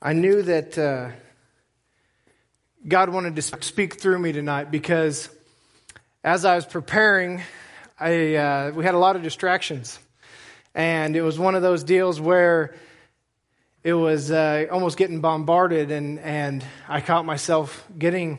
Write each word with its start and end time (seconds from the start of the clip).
I 0.00 0.12
knew 0.12 0.42
that 0.42 0.78
uh, 0.78 1.10
God 2.86 3.08
wanted 3.08 3.34
to 3.34 3.42
speak 3.42 4.00
through 4.00 4.20
me 4.20 4.30
tonight 4.30 4.70
because 4.70 5.28
as 6.22 6.44
I 6.44 6.54
was 6.54 6.64
preparing, 6.64 7.42
I, 7.98 8.36
uh, 8.36 8.70
we 8.70 8.84
had 8.84 8.94
a 8.94 8.98
lot 8.98 9.16
of 9.16 9.24
distractions. 9.24 9.98
And 10.72 11.16
it 11.16 11.22
was 11.22 11.36
one 11.36 11.56
of 11.56 11.62
those 11.62 11.82
deals 11.82 12.20
where 12.20 12.76
it 13.82 13.92
was 13.92 14.30
uh, 14.30 14.66
almost 14.70 14.96
getting 14.98 15.20
bombarded, 15.20 15.90
and, 15.90 16.20
and 16.20 16.64
I 16.88 17.00
caught 17.00 17.24
myself 17.24 17.84
getting 17.98 18.38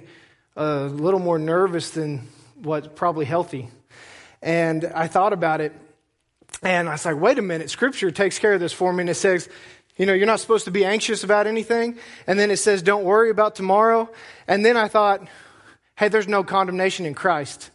a 0.56 0.84
little 0.84 1.20
more 1.20 1.40
nervous 1.40 1.90
than 1.90 2.30
what's 2.56 2.88
probably 2.88 3.26
healthy. 3.26 3.68
And 4.42 4.86
I 4.86 5.08
thought 5.08 5.34
about 5.34 5.60
it, 5.60 5.76
and 6.64 6.88
I 6.88 6.94
was 6.94 7.06
like, 7.06 7.20
wait 7.20 7.38
a 7.38 7.42
minute, 7.42 7.70
Scripture 7.70 8.12
takes 8.12 8.40
care 8.40 8.54
of 8.54 8.62
this 8.62 8.72
for 8.72 8.94
me, 8.94 9.02
and 9.02 9.10
it 9.10 9.16
says, 9.16 9.50
you 10.00 10.06
know, 10.06 10.14
you're 10.14 10.26
not 10.26 10.40
supposed 10.40 10.64
to 10.66 10.72
be 10.72 10.86
anxious 10.86 11.26
about 11.26 11.46
anything. 11.46 11.98
And 12.26 12.40
then 12.40 12.50
it 12.52 12.58
says, 12.58 12.82
don't 12.82 13.04
worry 13.04 13.30
about 13.30 13.56
tomorrow. 13.56 14.10
And 14.48 14.66
then 14.66 14.78
I 14.78 14.88
thought, 14.88 15.28
hey, 15.98 16.08
there's 16.08 16.28
no 16.28 16.42
condemnation 16.42 17.06
in 17.06 17.14
Christ. 17.14 17.70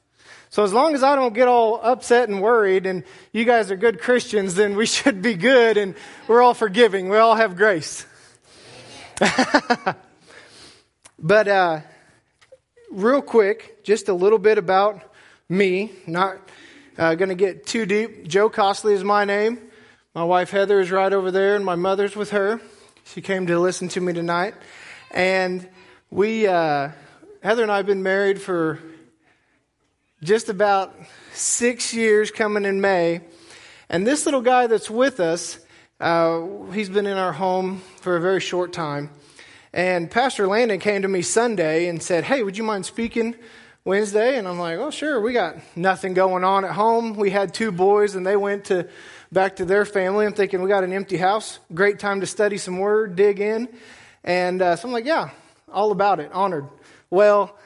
So 0.48 0.64
as 0.64 0.72
long 0.72 0.94
as 0.94 1.02
I 1.02 1.16
don't 1.16 1.34
get 1.34 1.48
all 1.48 1.78
upset 1.82 2.30
and 2.30 2.40
worried 2.40 2.86
and 2.86 3.04
you 3.32 3.44
guys 3.44 3.70
are 3.70 3.76
good 3.76 4.00
Christians, 4.00 4.54
then 4.54 4.74
we 4.74 4.86
should 4.86 5.20
be 5.20 5.34
good 5.34 5.76
and 5.76 5.94
we're 6.26 6.40
all 6.40 6.54
forgiving. 6.54 7.10
We 7.10 7.18
all 7.18 7.34
have 7.34 7.56
grace. 7.56 8.06
but 11.18 11.46
uh, 11.46 11.80
real 12.90 13.20
quick, 13.20 13.84
just 13.84 14.08
a 14.08 14.14
little 14.14 14.38
bit 14.38 14.56
about 14.56 15.02
me. 15.50 15.92
Not 16.06 16.38
uh, 16.96 17.16
going 17.16 17.28
to 17.28 17.34
get 17.34 17.66
too 17.66 17.84
deep. 17.84 18.26
Joe 18.26 18.48
Costley 18.48 18.94
is 18.94 19.04
my 19.04 19.26
name. 19.26 19.58
My 20.16 20.22
wife 20.22 20.50
Heather 20.50 20.78
is 20.78 20.92
right 20.92 21.12
over 21.12 21.32
there, 21.32 21.56
and 21.56 21.64
my 21.64 21.74
mother's 21.74 22.14
with 22.14 22.30
her. 22.30 22.60
She 23.04 23.20
came 23.20 23.48
to 23.48 23.58
listen 23.58 23.88
to 23.88 24.00
me 24.00 24.12
tonight. 24.12 24.54
And 25.10 25.68
we, 26.08 26.46
uh, 26.46 26.90
Heather 27.42 27.62
and 27.64 27.72
I 27.72 27.78
have 27.78 27.86
been 27.86 28.04
married 28.04 28.40
for 28.40 28.78
just 30.22 30.48
about 30.48 30.94
six 31.32 31.92
years 31.92 32.30
coming 32.30 32.64
in 32.64 32.80
May. 32.80 33.22
And 33.88 34.06
this 34.06 34.24
little 34.24 34.40
guy 34.40 34.68
that's 34.68 34.88
with 34.88 35.18
us, 35.18 35.58
uh, 35.98 36.42
he's 36.72 36.90
been 36.90 37.06
in 37.06 37.18
our 37.18 37.32
home 37.32 37.82
for 38.00 38.16
a 38.16 38.20
very 38.20 38.40
short 38.40 38.72
time. 38.72 39.10
And 39.72 40.08
Pastor 40.08 40.46
Landon 40.46 40.78
came 40.78 41.02
to 41.02 41.08
me 41.08 41.22
Sunday 41.22 41.88
and 41.88 42.00
said, 42.00 42.22
Hey, 42.22 42.44
would 42.44 42.56
you 42.56 42.62
mind 42.62 42.86
speaking 42.86 43.34
Wednesday? 43.84 44.38
And 44.38 44.46
I'm 44.46 44.60
like, 44.60 44.78
Oh, 44.78 44.92
sure. 44.92 45.20
We 45.20 45.32
got 45.32 45.56
nothing 45.74 46.14
going 46.14 46.44
on 46.44 46.64
at 46.64 46.70
home. 46.70 47.14
We 47.14 47.30
had 47.30 47.52
two 47.52 47.72
boys, 47.72 48.14
and 48.14 48.24
they 48.24 48.36
went 48.36 48.66
to 48.66 48.88
back 49.34 49.56
to 49.56 49.64
their 49.64 49.84
family. 49.84 50.24
I'm 50.24 50.32
thinking, 50.32 50.62
we 50.62 50.68
got 50.68 50.84
an 50.84 50.92
empty 50.92 51.16
house. 51.16 51.58
Great 51.74 51.98
time 51.98 52.20
to 52.20 52.26
study 52.26 52.56
some 52.56 52.78
word, 52.78 53.16
dig 53.16 53.40
in. 53.40 53.68
And 54.22 54.62
uh, 54.62 54.76
so 54.76 54.86
I'm 54.86 54.92
like, 54.92 55.04
yeah, 55.04 55.30
all 55.70 55.90
about 55.90 56.20
it, 56.20 56.30
honored. 56.32 56.68
Well, 57.10 57.58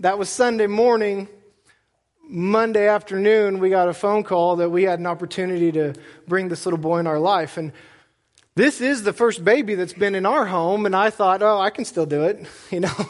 that 0.00 0.18
was 0.18 0.28
Sunday 0.28 0.66
morning. 0.66 1.28
Monday 2.28 2.88
afternoon, 2.88 3.58
we 3.58 3.70
got 3.70 3.88
a 3.88 3.94
phone 3.94 4.22
call 4.22 4.56
that 4.56 4.68
we 4.68 4.82
had 4.82 4.98
an 4.98 5.06
opportunity 5.06 5.72
to 5.72 5.94
bring 6.28 6.48
this 6.48 6.66
little 6.66 6.78
boy 6.78 6.98
in 6.98 7.06
our 7.06 7.18
life. 7.18 7.56
And 7.56 7.72
this 8.54 8.82
is 8.82 9.02
the 9.02 9.14
first 9.14 9.42
baby 9.42 9.74
that's 9.74 9.94
been 9.94 10.14
in 10.14 10.26
our 10.26 10.44
home. 10.44 10.84
And 10.84 10.94
I 10.94 11.08
thought, 11.08 11.42
oh, 11.42 11.58
I 11.58 11.70
can 11.70 11.86
still 11.86 12.06
do 12.06 12.24
it. 12.24 12.46
You 12.70 12.80
know, 12.80 13.06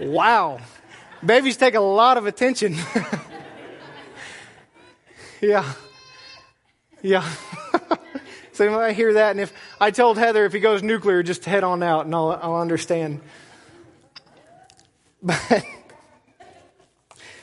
wow. 0.00 0.58
Babies 1.24 1.56
take 1.56 1.74
a 1.74 1.80
lot 1.80 2.16
of 2.16 2.26
attention. 2.26 2.76
yeah. 5.40 5.72
Yeah. 7.00 7.28
so 8.52 8.80
I 8.80 8.92
hear 8.92 9.14
that, 9.14 9.30
and 9.30 9.40
if 9.40 9.52
I 9.80 9.92
told 9.92 10.18
Heather 10.18 10.44
if 10.44 10.52
he 10.52 10.58
goes 10.58 10.82
nuclear, 10.82 11.22
just 11.22 11.44
head 11.44 11.62
on 11.62 11.82
out, 11.82 12.06
and 12.06 12.14
I'll, 12.14 12.32
I'll 12.42 12.56
understand. 12.56 13.20
But, 15.20 15.64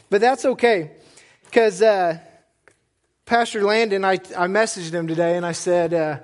but 0.09 0.21
that's 0.21 0.45
okay, 0.45 0.91
because 1.43 1.81
uh, 1.81 2.19
Pastor 3.25 3.63
Landon, 3.63 4.05
I, 4.05 4.13
I 4.13 4.47
messaged 4.47 4.93
him 4.93 5.09
today, 5.09 5.35
and 5.35 5.45
I 5.45 5.51
said, 5.51 5.93
uh, 5.93 6.19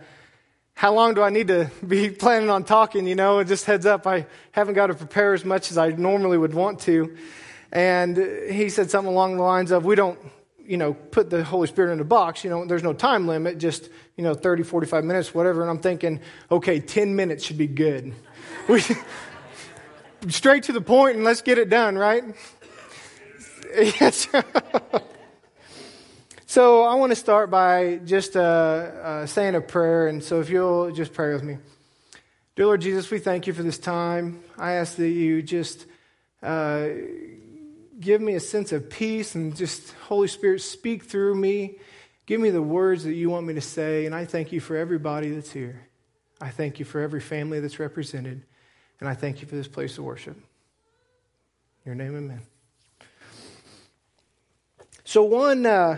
"How 0.76 0.94
long 0.94 1.14
do 1.14 1.22
I 1.22 1.30
need 1.30 1.50
to 1.50 1.70
be 1.86 2.10
planning 2.24 2.50
on 2.50 2.64
talking?" 2.64 3.06
You 3.06 3.16
know, 3.16 3.44
just 3.44 3.66
heads 3.66 3.86
up, 3.86 4.08
I 4.08 4.28
haven't 4.54 4.76
got 4.76 4.88
to 4.88 4.94
prepare 4.94 5.34
as 5.34 5.44
much 5.44 5.72
as 5.72 5.78
I 5.78 5.90
normally 5.90 6.38
would 6.38 6.54
want 6.54 6.80
to. 6.82 7.18
And 7.74 8.16
he 8.50 8.70
said 8.70 8.90
something 8.90 9.12
along 9.12 9.36
the 9.36 9.44
lines 9.44 9.72
of, 9.72 9.84
"We 9.84 9.96
don't 9.96 10.20
you 10.66 10.78
know, 10.78 10.94
put 10.94 11.30
the 11.30 11.44
Holy 11.44 11.68
Spirit 11.68 11.94
in 11.94 12.00
a 12.00 12.06
box. 12.06 12.44
You 12.44 12.50
know, 12.50 12.66
there's 12.66 12.84
no 12.84 12.94
time 12.94 13.28
limit, 13.28 13.58
just, 13.58 13.90
you 14.16 14.24
know, 14.24 14.34
30, 14.34 14.64
45 14.64 15.04
minutes, 15.04 15.34
whatever. 15.34 15.62
And 15.62 15.70
I'm 15.70 15.80
thinking, 15.80 16.20
okay, 16.52 16.80
10 16.80 17.16
minutes 17.16 17.46
should 17.46 17.58
be 17.58 17.68
good. 17.68 18.14
We, 18.68 18.82
straight 20.30 20.64
to 20.64 20.72
the 20.72 20.82
point 20.82 21.16
and 21.16 21.26
let's 21.26 21.42
get 21.42 21.58
it 21.58 21.70
done, 21.70 21.98
right? 21.98 22.24
Yes. 23.76 24.28
so 26.46 26.84
I 26.84 26.96
want 26.96 27.12
to 27.12 27.16
start 27.16 27.50
by 27.50 28.00
just 28.06 28.36
uh, 28.36 28.40
uh, 28.40 29.26
saying 29.26 29.56
a 29.56 29.62
prayer. 29.62 30.08
And 30.08 30.24
so 30.24 30.42
if 30.42 30.50
you'll 30.50 30.92
just 30.92 31.14
pray 31.14 31.34
with 31.34 31.44
me. 31.44 31.58
Dear 32.56 32.66
Lord 32.66 32.82
Jesus, 32.82 33.10
we 33.10 33.20
thank 33.20 33.48
you 33.48 33.54
for 33.54 33.64
this 33.64 33.78
time. 33.78 34.44
I 34.58 34.74
ask 34.74 34.98
that 34.98 35.10
you 35.10 35.42
just 35.42 35.86
uh, 36.44 36.90
give 38.02 38.20
me 38.20 38.34
a 38.34 38.40
sense 38.40 38.72
of 38.72 38.90
peace 38.90 39.36
and 39.36 39.56
just, 39.56 39.94
Holy 40.08 40.28
Spirit, 40.28 40.62
speak 40.62 41.04
through 41.04 41.36
me. 41.36 41.78
Give 42.26 42.42
me 42.42 42.50
the 42.50 42.62
words 42.62 43.04
that 43.04 43.14
you 43.14 43.30
want 43.30 43.46
me 43.46 43.54
to 43.54 43.62
say. 43.62 44.06
And 44.06 44.16
I 44.16 44.26
thank 44.26 44.52
you 44.52 44.60
for 44.60 44.76
everybody 44.76 45.30
that's 45.30 45.52
here. 45.52 45.88
I 46.42 46.50
thank 46.50 46.80
you 46.80 46.86
for 46.86 47.00
every 47.00 47.22
family 47.22 47.60
that's 47.60 47.80
represented. 47.80 48.44
And 49.00 49.08
I 49.08 49.14
thank 49.14 49.42
you 49.42 49.48
for 49.48 49.56
this 49.56 49.68
place 49.68 49.98
of 49.98 50.04
worship. 50.04 50.38
Your 51.86 51.96
name, 51.96 52.16
amen. 52.16 52.42
So, 55.04 55.24
one 55.24 55.66
uh, 55.66 55.98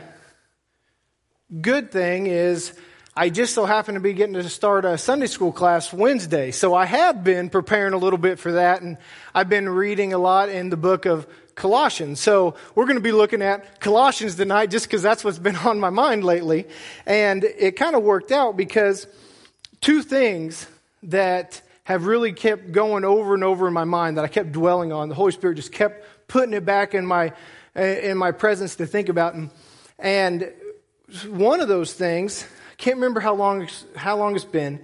good 1.61 1.91
thing 1.91 2.27
is 2.27 2.73
I 3.15 3.29
just 3.29 3.53
so 3.53 3.65
happen 3.65 3.93
to 3.93 3.99
be 3.99 4.13
getting 4.13 4.33
to 4.33 4.49
start 4.49 4.85
a 4.85 4.97
Sunday 4.97 5.27
school 5.27 5.51
class 5.51 5.93
Wednesday. 5.93 6.51
So, 6.51 6.73
I 6.73 6.85
have 6.85 7.23
been 7.23 7.49
preparing 7.49 7.93
a 7.93 7.97
little 7.97 8.17
bit 8.17 8.39
for 8.39 8.53
that. 8.53 8.81
And 8.81 8.97
I've 9.35 9.49
been 9.49 9.69
reading 9.69 10.13
a 10.13 10.17
lot 10.17 10.49
in 10.49 10.69
the 10.69 10.77
book 10.77 11.05
of 11.05 11.27
Colossians. 11.55 12.19
So 12.19 12.55
we're 12.75 12.85
going 12.85 12.97
to 12.97 13.01
be 13.01 13.11
looking 13.11 13.41
at 13.41 13.79
Colossians 13.79 14.35
tonight 14.35 14.69
just 14.69 14.85
because 14.87 15.01
that's 15.01 15.23
what's 15.23 15.39
been 15.39 15.55
on 15.57 15.79
my 15.79 15.89
mind 15.89 16.23
lately. 16.23 16.67
And 17.05 17.43
it 17.43 17.75
kind 17.75 17.95
of 17.95 18.03
worked 18.03 18.31
out 18.31 18.57
because 18.57 19.07
two 19.81 20.01
things 20.01 20.67
that 21.03 21.61
have 21.83 22.05
really 22.05 22.31
kept 22.31 22.71
going 22.71 23.03
over 23.03 23.33
and 23.33 23.43
over 23.43 23.67
in 23.67 23.73
my 23.73 23.83
mind 23.83 24.17
that 24.17 24.23
I 24.23 24.29
kept 24.29 24.51
dwelling 24.51 24.93
on. 24.93 25.09
The 25.09 25.15
Holy 25.15 25.31
Spirit 25.31 25.55
just 25.55 25.71
kept 25.71 26.05
putting 26.27 26.53
it 26.53 26.65
back 26.65 26.95
in 26.95 27.05
my, 27.05 27.33
in 27.75 28.17
my 28.17 28.31
presence 28.31 28.75
to 28.77 28.85
think 28.85 29.09
about. 29.09 29.33
And, 29.35 29.49
and 29.99 30.51
one 31.27 31.59
of 31.59 31.67
those 31.67 31.93
things, 31.93 32.47
I 32.71 32.75
can't 32.75 32.95
remember 32.95 33.19
how 33.19 33.35
long, 33.35 33.67
how 33.95 34.17
long 34.17 34.35
it's 34.35 34.45
been, 34.45 34.81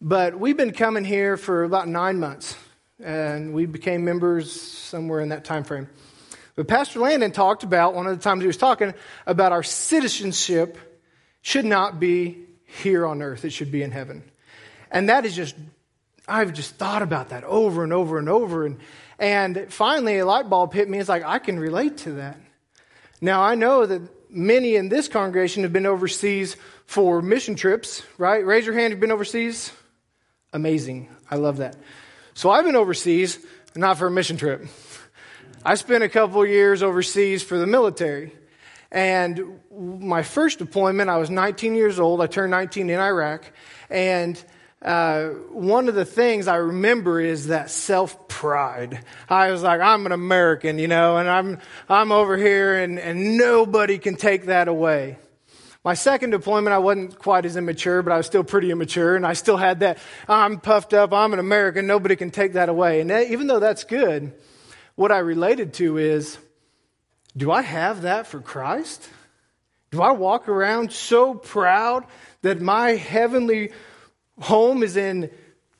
but 0.00 0.38
we've 0.38 0.56
been 0.56 0.72
coming 0.72 1.04
here 1.04 1.36
for 1.36 1.64
about 1.64 1.86
nine 1.86 2.18
months. 2.18 2.56
And 3.00 3.52
we 3.52 3.66
became 3.66 4.04
members 4.04 4.50
somewhere 4.50 5.20
in 5.20 5.28
that 5.28 5.44
time 5.44 5.62
frame. 5.62 5.88
But 6.58 6.66
Pastor 6.66 6.98
Landon 6.98 7.30
talked 7.30 7.62
about, 7.62 7.94
one 7.94 8.08
of 8.08 8.18
the 8.18 8.20
times 8.20 8.40
he 8.40 8.48
was 8.48 8.56
talking 8.56 8.92
about 9.28 9.52
our 9.52 9.62
citizenship 9.62 10.76
should 11.40 11.64
not 11.64 12.00
be 12.00 12.46
here 12.64 13.06
on 13.06 13.22
earth, 13.22 13.44
it 13.44 13.50
should 13.50 13.70
be 13.70 13.84
in 13.84 13.92
heaven. 13.92 14.28
And 14.90 15.08
that 15.08 15.24
is 15.24 15.36
just, 15.36 15.54
I've 16.26 16.52
just 16.52 16.74
thought 16.74 17.02
about 17.02 17.28
that 17.28 17.44
over 17.44 17.84
and 17.84 17.92
over 17.92 18.18
and 18.18 18.28
over. 18.28 18.66
And, 18.66 18.80
and 19.20 19.72
finally, 19.72 20.18
a 20.18 20.26
light 20.26 20.50
bulb 20.50 20.72
hit 20.72 20.88
me. 20.88 20.98
It's 20.98 21.08
like, 21.08 21.22
I 21.22 21.38
can 21.38 21.60
relate 21.60 21.98
to 21.98 22.14
that. 22.14 22.40
Now, 23.20 23.40
I 23.40 23.54
know 23.54 23.86
that 23.86 24.02
many 24.28 24.74
in 24.74 24.88
this 24.88 25.06
congregation 25.06 25.62
have 25.62 25.72
been 25.72 25.86
overseas 25.86 26.56
for 26.86 27.22
mission 27.22 27.54
trips, 27.54 28.02
right? 28.18 28.44
Raise 28.44 28.66
your 28.66 28.74
hand 28.74 28.86
if 28.86 28.90
you've 28.96 29.00
been 29.00 29.12
overseas. 29.12 29.70
Amazing. 30.52 31.08
I 31.30 31.36
love 31.36 31.58
that. 31.58 31.76
So 32.34 32.50
I've 32.50 32.64
been 32.64 32.74
overseas, 32.74 33.38
not 33.76 33.96
for 33.96 34.08
a 34.08 34.10
mission 34.10 34.36
trip. 34.36 34.66
I 35.64 35.74
spent 35.74 36.04
a 36.04 36.08
couple 36.08 36.44
years 36.46 36.82
overseas 36.82 37.42
for 37.42 37.58
the 37.58 37.66
military. 37.66 38.32
And 38.90 39.60
my 39.76 40.22
first 40.22 40.58
deployment, 40.58 41.10
I 41.10 41.18
was 41.18 41.30
19 41.30 41.74
years 41.74 41.98
old. 41.98 42.22
I 42.22 42.26
turned 42.26 42.52
19 42.52 42.88
in 42.88 43.00
Iraq. 43.00 43.44
And 43.90 44.42
uh, 44.80 45.28
one 45.50 45.88
of 45.88 45.96
the 45.96 46.04
things 46.04 46.46
I 46.46 46.56
remember 46.56 47.20
is 47.20 47.48
that 47.48 47.70
self 47.70 48.28
pride. 48.28 49.04
I 49.28 49.50
was 49.50 49.62
like, 49.62 49.80
I'm 49.80 50.06
an 50.06 50.12
American, 50.12 50.78
you 50.78 50.86
know, 50.86 51.16
and 51.16 51.28
I'm, 51.28 51.58
I'm 51.88 52.12
over 52.12 52.36
here 52.36 52.76
and, 52.76 52.98
and 52.98 53.36
nobody 53.36 53.98
can 53.98 54.14
take 54.14 54.46
that 54.46 54.68
away. 54.68 55.18
My 55.84 55.94
second 55.94 56.30
deployment, 56.30 56.72
I 56.72 56.78
wasn't 56.78 57.18
quite 57.18 57.46
as 57.46 57.56
immature, 57.56 58.02
but 58.02 58.12
I 58.12 58.16
was 58.16 58.26
still 58.26 58.44
pretty 58.44 58.70
immature, 58.70 59.16
and 59.16 59.24
I 59.24 59.32
still 59.32 59.56
had 59.56 59.80
that, 59.80 59.98
I'm 60.28 60.60
puffed 60.60 60.92
up, 60.92 61.12
I'm 61.12 61.32
an 61.32 61.38
American, 61.38 61.86
nobody 61.86 62.14
can 62.14 62.30
take 62.30 62.54
that 62.54 62.68
away. 62.68 63.00
And 63.00 63.10
even 63.10 63.46
though 63.46 63.60
that's 63.60 63.84
good, 63.84 64.34
what 64.98 65.12
I 65.12 65.18
related 65.18 65.74
to 65.74 65.96
is 65.96 66.38
do 67.36 67.52
I 67.52 67.62
have 67.62 68.02
that 68.02 68.26
for 68.26 68.40
Christ? 68.40 69.08
Do 69.92 70.02
I 70.02 70.10
walk 70.10 70.48
around 70.48 70.92
so 70.92 71.34
proud 71.34 72.04
that 72.42 72.60
my 72.60 72.96
heavenly 72.96 73.70
home 74.40 74.82
is 74.82 74.96
in 74.96 75.30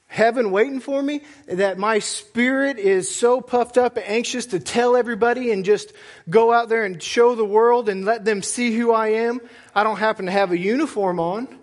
heaven 0.06 0.53
waiting 0.53 0.79
for 0.79 1.03
me, 1.03 1.23
that 1.49 1.79
my 1.79 1.99
spirit 1.99 2.79
is 2.79 3.12
so 3.12 3.41
puffed 3.41 3.76
up 3.76 3.97
and 3.97 4.06
anxious 4.06 4.47
to 4.47 4.61
tell 4.61 4.94
everybody 4.94 5.50
and 5.50 5.64
just 5.64 5.93
go 6.31 6.53
out 6.53 6.69
there 6.69 6.85
and 6.85 7.03
show 7.03 7.35
the 7.35 7.44
world 7.44 7.88
and 7.88 8.05
let 8.05 8.25
them 8.25 8.41
see 8.41 8.71
who 8.71 8.93
I 8.93 9.09
am. 9.09 9.41
I 9.75 9.82
don't 9.82 9.99
happen 9.99 10.26
to 10.26 10.32
have 10.32 10.53
a 10.53 10.59
uniform 10.59 11.19
on, 11.19 11.59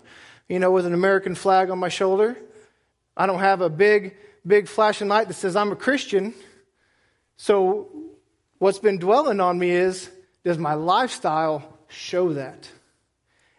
you 0.46 0.58
know, 0.58 0.72
with 0.72 0.84
an 0.84 0.92
American 0.92 1.34
flag 1.34 1.70
on 1.70 1.78
my 1.78 1.88
shoulder. 1.88 2.36
I 3.16 3.24
don't 3.24 3.40
have 3.40 3.62
a 3.62 3.70
big, 3.70 4.14
big 4.46 4.68
flashing 4.68 5.08
light 5.08 5.28
that 5.28 5.34
says 5.34 5.56
I'm 5.56 5.72
a 5.72 5.76
Christian. 5.76 6.34
So 7.36 7.88
what's 8.58 8.78
been 8.78 8.98
dwelling 8.98 9.40
on 9.40 9.58
me 9.58 9.70
is, 9.70 10.10
does 10.44 10.58
my 10.58 10.74
lifestyle 10.74 11.78
show 11.88 12.32
that? 12.34 12.68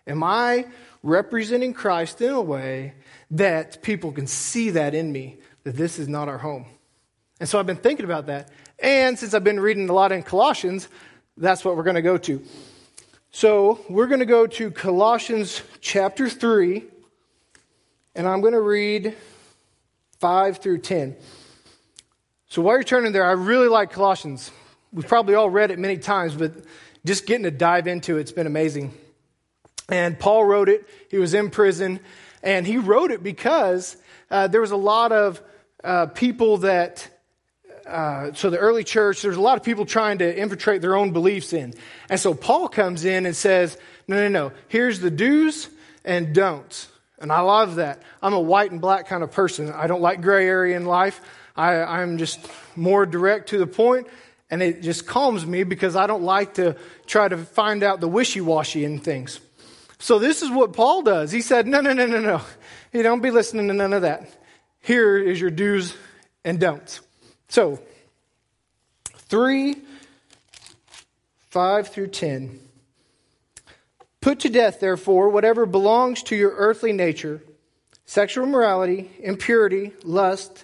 Am 0.06 0.24
I 0.24 0.66
representing 1.04 1.74
Christ 1.74 2.22
in 2.22 2.32
a 2.34 2.42
way 2.42 2.94
that 3.32 3.82
people 3.82 4.12
can 4.12 4.28
see 4.28 4.72
that 4.72 4.94
in 4.94 5.12
me, 5.12 5.38
that 5.64 5.76
this 5.76 6.00
is 6.00 6.08
not 6.08 6.28
our 6.28 6.38
home. 6.38 6.66
And 7.40 7.48
so 7.48 7.60
I've 7.60 7.66
been 7.66 7.76
thinking 7.76 8.06
about 8.06 8.28
that. 8.28 8.50
And 8.80 9.18
since 9.18 9.34
I've 9.34 9.44
been 9.44 9.60
reading 9.60 9.90
a 9.90 9.94
lot 9.94 10.12
in 10.12 10.24
Colossians, 10.24 10.88
that's 11.36 11.64
what 11.64 11.76
we're 11.76 11.84
going 11.84 11.96
to 11.96 12.02
go 12.02 12.18
to. 12.18 12.44
So 13.32 13.80
we're 13.90 14.08
going 14.08 14.20
to 14.20 14.26
go 14.26 14.48
to 14.48 14.72
Colossians 14.72 15.62
chapter 15.82 16.30
3, 16.30 16.84
and 18.16 18.28
I'm 18.28 18.42
going 18.42 18.54
to 18.54 18.62
read 18.62 19.16
5 20.20 20.58
through 20.58 20.80
10. 20.80 21.16
So 22.50 22.62
while 22.62 22.76
you're 22.76 22.84
turning 22.84 23.12
there, 23.12 23.26
I 23.26 23.34
really 23.34 23.68
like 23.68 23.92
Colossians. 23.92 24.52
We've 24.94 25.08
probably 25.08 25.36
all 25.36 25.50
read 25.50 25.70
it 25.70 25.80
many 25.80 25.98
times, 25.98 26.34
but 26.34 26.54
just 27.06 27.26
getting 27.26 27.44
to 27.44 27.52
dive 27.52 27.88
into 27.88 28.18
it's 28.18 28.32
been 28.32 28.48
amazing. 28.48 28.94
And 29.90 30.18
Paul 30.18 30.46
wrote 30.46 30.70
it. 30.70 30.88
He 31.10 31.18
was 31.18 31.34
in 31.34 31.50
prison. 31.50 32.00
And 32.42 32.66
he 32.66 32.78
wrote 32.78 33.12
it 33.12 33.22
because 33.22 33.98
uh, 34.32 34.48
there 34.48 34.62
was 34.62 34.72
a 34.72 34.78
lot 34.78 35.12
of 35.12 35.42
uh, 35.84 36.06
people 36.08 36.60
that, 36.60 37.10
uh, 37.86 38.32
so 38.34 38.50
the 38.50 38.58
early 38.58 38.86
church, 38.86 39.22
there's 39.22 39.36
a 39.36 39.42
lot 39.42 39.58
of 39.58 39.64
people 39.64 39.86
trying 39.86 40.20
to 40.20 40.38
infiltrate 40.40 40.82
their 40.82 40.96
own 40.96 41.12
beliefs 41.12 41.52
in. 41.52 41.74
And 42.10 42.18
so 42.18 42.34
Paul 42.34 42.70
comes 42.70 43.04
in 43.04 43.26
and 43.26 43.36
says, 43.36 43.78
no, 44.08 44.16
no, 44.16 44.30
no, 44.30 44.52
here's 44.70 45.02
the 45.02 45.12
do's 45.12 45.68
and 46.06 46.34
don'ts. 46.34 46.88
And 47.20 47.32
I 47.32 47.42
love 47.42 47.76
that. 47.76 48.02
I'm 48.22 48.34
a 48.34 48.40
white 48.40 48.72
and 48.72 48.80
black 48.80 49.08
kind 49.08 49.24
of 49.24 49.32
person. 49.32 49.72
I 49.72 49.88
don't 49.88 50.02
like 50.02 50.22
gray 50.22 50.48
area 50.48 50.78
in 50.78 50.86
life. 50.86 51.20
I, 51.58 52.02
I'm 52.02 52.18
just 52.18 52.40
more 52.76 53.06
direct 53.06 53.50
to 53.50 53.58
the 53.58 53.68
point, 53.68 54.08
and 54.50 54.62
it 54.62 54.82
just 54.82 55.08
calms 55.08 55.46
me 55.46 55.64
because 55.64 55.96
I 55.96 56.08
don't 56.08 56.24
like 56.24 56.54
to 56.56 56.76
try 57.06 57.28
to 57.28 57.38
find 57.38 57.84
out 57.84 58.00
the 58.00 58.08
wishy 58.08 58.42
washy 58.42 58.86
in 58.86 59.00
things. 59.00 59.40
So 60.00 60.20
this 60.20 60.44
is 60.44 60.52
what 60.52 60.74
Paul 60.74 61.02
does. 61.02 61.32
He 61.32 61.42
said, 61.42 61.68
no, 61.68 61.82
no, 61.82 61.94
no, 61.94 62.06
no, 62.06 62.20
no. 62.20 62.42
You 62.94 63.04
don't 63.04 63.22
be 63.22 63.32
listening 63.32 63.68
to 63.68 63.74
none 63.74 63.94
of 63.94 64.04
that. 64.04 64.30
Here 64.80 65.18
is 65.18 65.42
your 65.42 65.50
do's 65.50 65.96
and 66.46 66.60
don'ts. 66.60 67.02
So, 67.50 67.80
3, 69.06 69.76
5 71.50 71.88
through 71.90 72.08
10. 72.08 72.60
Put 74.22 74.42
to 74.42 74.50
death, 74.50 74.80
therefore, 74.80 75.30
whatever 75.30 75.66
belongs 75.66 76.24
to 76.24 76.36
your 76.36 76.52
earthly 76.52 76.94
nature 76.94 77.42
sexual 78.06 78.46
morality, 78.46 79.12
impurity, 79.20 79.92
lust, 80.04 80.64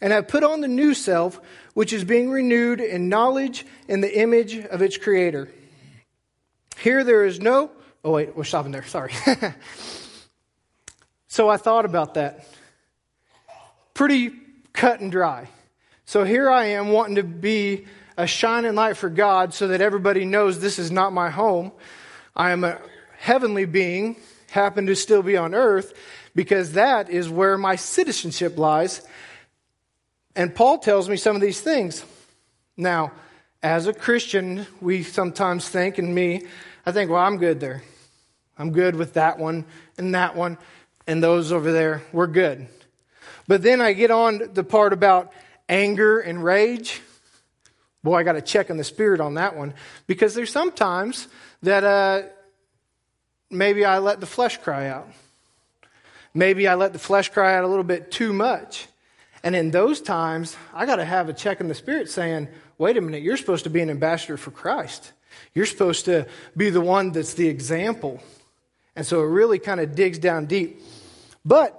and 0.00 0.12
have 0.12 0.28
put 0.28 0.44
on 0.44 0.60
the 0.60 0.68
new 0.68 0.94
self, 0.94 1.40
which 1.74 1.92
is 1.92 2.04
being 2.04 2.30
renewed 2.30 2.80
in 2.80 3.08
knowledge 3.08 3.64
in 3.88 4.00
the 4.00 4.18
image 4.18 4.56
of 4.56 4.82
its 4.82 4.96
creator. 4.96 5.48
Here 6.78 7.04
there 7.04 7.24
is 7.24 7.40
no 7.40 7.70
Oh, 8.04 8.10
wait, 8.10 8.36
we're 8.36 8.44
stopping 8.44 8.70
there. 8.70 8.84
Sorry. 8.84 9.12
so 11.26 11.48
I 11.48 11.56
thought 11.56 11.86
about 11.86 12.14
that. 12.14 12.46
Pretty 13.94 14.30
cut 14.74 15.00
and 15.00 15.10
dry. 15.10 15.48
So 16.04 16.22
here 16.22 16.50
I 16.50 16.66
am 16.66 16.90
wanting 16.90 17.14
to 17.14 17.22
be 17.22 17.86
a 18.18 18.26
shining 18.26 18.74
light 18.74 18.98
for 18.98 19.08
God 19.08 19.54
so 19.54 19.68
that 19.68 19.80
everybody 19.80 20.26
knows 20.26 20.60
this 20.60 20.78
is 20.78 20.90
not 20.90 21.14
my 21.14 21.30
home. 21.30 21.72
I 22.36 22.50
am 22.50 22.62
a 22.62 22.78
heavenly 23.16 23.64
being, 23.64 24.16
happen 24.50 24.84
to 24.86 24.94
still 24.94 25.22
be 25.22 25.38
on 25.38 25.54
earth, 25.54 25.94
because 26.34 26.72
that 26.72 27.08
is 27.08 27.30
where 27.30 27.56
my 27.56 27.76
citizenship 27.76 28.58
lies. 28.58 29.00
And 30.36 30.54
Paul 30.54 30.78
tells 30.78 31.08
me 31.08 31.16
some 31.16 31.36
of 31.36 31.42
these 31.42 31.60
things. 31.60 32.04
Now, 32.76 33.12
as 33.62 33.86
a 33.86 33.92
Christian, 33.92 34.66
we 34.80 35.02
sometimes 35.02 35.68
think, 35.68 35.98
and 35.98 36.14
me, 36.14 36.46
I 36.84 36.92
think, 36.92 37.10
well, 37.10 37.22
I'm 37.22 37.38
good 37.38 37.60
there. 37.60 37.82
I'm 38.58 38.72
good 38.72 38.96
with 38.96 39.14
that 39.14 39.38
one 39.38 39.64
and 39.96 40.14
that 40.14 40.36
one 40.36 40.58
and 41.06 41.22
those 41.22 41.52
over 41.52 41.72
there. 41.72 42.02
We're 42.12 42.26
good. 42.26 42.68
But 43.46 43.62
then 43.62 43.80
I 43.80 43.92
get 43.92 44.10
on 44.10 44.50
the 44.52 44.64
part 44.64 44.92
about 44.92 45.32
anger 45.68 46.20
and 46.20 46.42
rage. 46.42 47.00
Boy, 48.02 48.16
I 48.16 48.22
got 48.22 48.32
to 48.32 48.42
check 48.42 48.70
on 48.70 48.76
the 48.76 48.84
spirit 48.84 49.20
on 49.20 49.34
that 49.34 49.56
one 49.56 49.74
because 50.06 50.34
there's 50.34 50.52
sometimes 50.52 51.28
that 51.62 51.84
uh, 51.84 52.22
maybe 53.50 53.84
I 53.84 53.98
let 53.98 54.20
the 54.20 54.26
flesh 54.26 54.58
cry 54.58 54.88
out. 54.88 55.08
Maybe 56.34 56.66
I 56.66 56.74
let 56.74 56.92
the 56.92 56.98
flesh 56.98 57.30
cry 57.30 57.54
out 57.54 57.64
a 57.64 57.68
little 57.68 57.84
bit 57.84 58.10
too 58.10 58.32
much. 58.32 58.88
And 59.44 59.54
in 59.54 59.70
those 59.70 60.00
times, 60.00 60.56
I 60.72 60.86
got 60.86 60.96
to 60.96 61.04
have 61.04 61.28
a 61.28 61.34
check 61.34 61.60
in 61.60 61.68
the 61.68 61.74
spirit 61.74 62.08
saying, 62.08 62.48
wait 62.78 62.96
a 62.96 63.02
minute, 63.02 63.22
you're 63.22 63.36
supposed 63.36 63.64
to 63.64 63.70
be 63.70 63.82
an 63.82 63.90
ambassador 63.90 64.38
for 64.38 64.50
Christ. 64.50 65.12
You're 65.52 65.66
supposed 65.66 66.06
to 66.06 66.26
be 66.56 66.70
the 66.70 66.80
one 66.80 67.12
that's 67.12 67.34
the 67.34 67.46
example. 67.46 68.22
And 68.96 69.06
so 69.06 69.20
it 69.20 69.26
really 69.26 69.58
kind 69.58 69.80
of 69.80 69.94
digs 69.94 70.18
down 70.18 70.46
deep. 70.46 70.80
But 71.44 71.78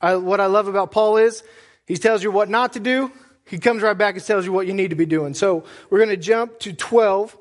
I, 0.00 0.16
what 0.16 0.40
I 0.40 0.46
love 0.46 0.66
about 0.66 0.90
Paul 0.90 1.18
is 1.18 1.42
he 1.86 1.96
tells 1.98 2.22
you 2.22 2.30
what 2.30 2.48
not 2.48 2.72
to 2.72 2.80
do. 2.80 3.12
He 3.44 3.58
comes 3.58 3.82
right 3.82 3.96
back 3.96 4.14
and 4.14 4.24
tells 4.24 4.46
you 4.46 4.52
what 4.52 4.66
you 4.66 4.72
need 4.72 4.88
to 4.88 4.96
be 4.96 5.06
doing. 5.06 5.34
So 5.34 5.64
we're 5.90 5.98
going 5.98 6.08
to 6.08 6.16
jump 6.16 6.58
to 6.60 6.72
12. 6.72 7.36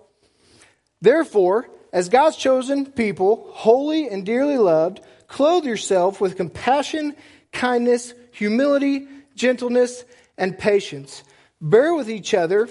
Therefore, 1.02 1.70
as 1.94 2.10
God's 2.10 2.36
chosen 2.36 2.86
people, 2.86 3.50
holy 3.54 4.10
and 4.10 4.26
dearly 4.26 4.58
loved, 4.58 5.00
clothe 5.28 5.66
yourself 5.66 6.20
with 6.20 6.36
compassion, 6.36 7.16
kindness, 7.54 8.14
humility, 8.32 9.08
gentleness, 9.38 10.04
and 10.38 10.58
patience. 10.58 11.24
Bear 11.62 11.94
with 11.94 12.10
each 12.10 12.34
other 12.34 12.68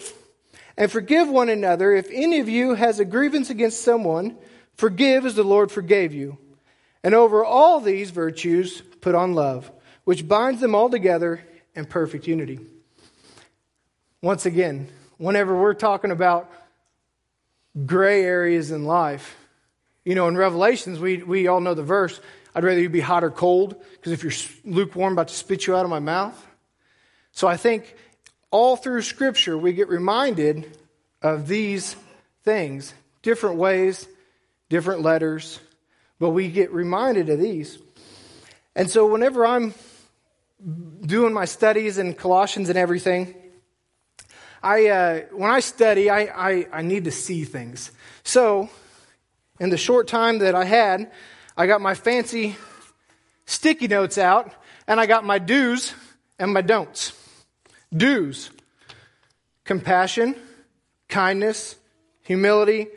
and 0.77 0.91
forgive 0.91 1.29
one 1.29 1.49
another 1.49 1.93
if 1.95 2.09
any 2.13 2.41
of 2.41 2.49
you 2.49 2.75
has 2.75 3.01
a 3.01 3.05
grievance 3.05 3.51
against 3.51 3.81
someone. 3.81 4.37
Forgive 4.75 5.25
as 5.25 5.35
the 5.35 5.43
Lord 5.43 5.73
forgave 5.73 6.13
you. 6.13 6.39
And 7.03 7.15
over 7.15 7.45
all 7.45 7.81
these 7.81 8.11
virtues, 8.11 8.83
put 9.01 9.15
on 9.15 9.33
love, 9.33 9.71
which 10.05 10.29
binds 10.29 10.61
them 10.61 10.75
all 10.75 10.91
together 10.91 11.43
in 11.75 11.87
perfect 11.87 12.27
unity. 12.27 12.61
Once 14.23 14.45
again, 14.45 14.89
whenever 15.17 15.57
we're 15.57 15.75
talking 15.75 16.11
about 16.11 16.51
gray 17.87 18.23
areas 18.23 18.71
in 18.71 18.85
life, 18.85 19.37
you 20.05 20.15
know, 20.15 20.29
in 20.29 20.37
Revelations, 20.37 20.99
we, 20.99 21.23
we 21.23 21.49
all 21.49 21.61
know 21.61 21.75
the 21.75 21.83
verse 21.83 22.21
I'd 22.57 22.65
rather 22.65 22.81
you 22.81 22.89
be 22.89 23.01
hot 23.01 23.23
or 23.23 23.31
cold, 23.31 23.77
because 23.93 24.13
if 24.13 24.23
you're 24.23 24.33
lukewarm, 24.65 25.09
I'm 25.09 25.13
about 25.13 25.29
to 25.29 25.35
spit 25.35 25.67
you 25.67 25.77
out 25.77 25.85
of 25.85 25.91
my 25.91 25.99
mouth. 25.99 26.46
So 27.37 27.47
I 27.47 27.57
think 27.57 27.95
all 28.51 28.75
through 28.75 29.03
Scripture, 29.03 29.57
we 29.57 29.75
get 29.75 29.89
reminded 29.89 30.77
of 31.23 31.47
these 31.47 31.95
things, 32.43 32.93
different 33.23 33.57
ways 33.57 34.09
different 34.69 35.03
letters, 35.03 35.61
but 36.19 36.31
we 36.31 36.49
get 36.49 36.73
reminded 36.73 37.29
of 37.29 37.39
these. 37.39 37.79
And 38.75 38.91
so 38.91 39.07
whenever 39.07 39.47
I'm 39.47 39.75
doing 41.03 41.33
my 41.33 41.45
studies 41.45 41.99
in 41.99 42.15
Colossians 42.15 42.69
and 42.69 42.79
everything, 42.79 43.35
I, 44.63 44.87
uh, 44.89 45.21
when 45.33 45.51
I 45.51 45.61
study, 45.61 46.11
I, 46.11 46.23
I, 46.23 46.67
I 46.73 46.83
need 46.83 47.05
to 47.05 47.13
see 47.13 47.45
things. 47.45 47.93
So, 48.25 48.69
in 49.61 49.71
the 49.71 49.77
short 49.77 50.09
time 50.09 50.39
that 50.39 50.55
I 50.55 50.65
had, 50.65 51.13
I 51.57 51.67
got 51.67 51.81
my 51.81 51.95
fancy 51.95 52.57
sticky 53.45 53.87
notes 53.87 54.19
out, 54.19 54.53
and 54.89 54.99
I 54.99 55.07
got 55.07 55.25
my 55.25 55.39
do's 55.39 55.95
and 56.39 56.53
my 56.53 56.63
don'ts. 56.63 57.13
Do's 57.95 58.51
compassion, 59.65 60.37
kindness, 61.09 61.77
humility, 62.23 62.89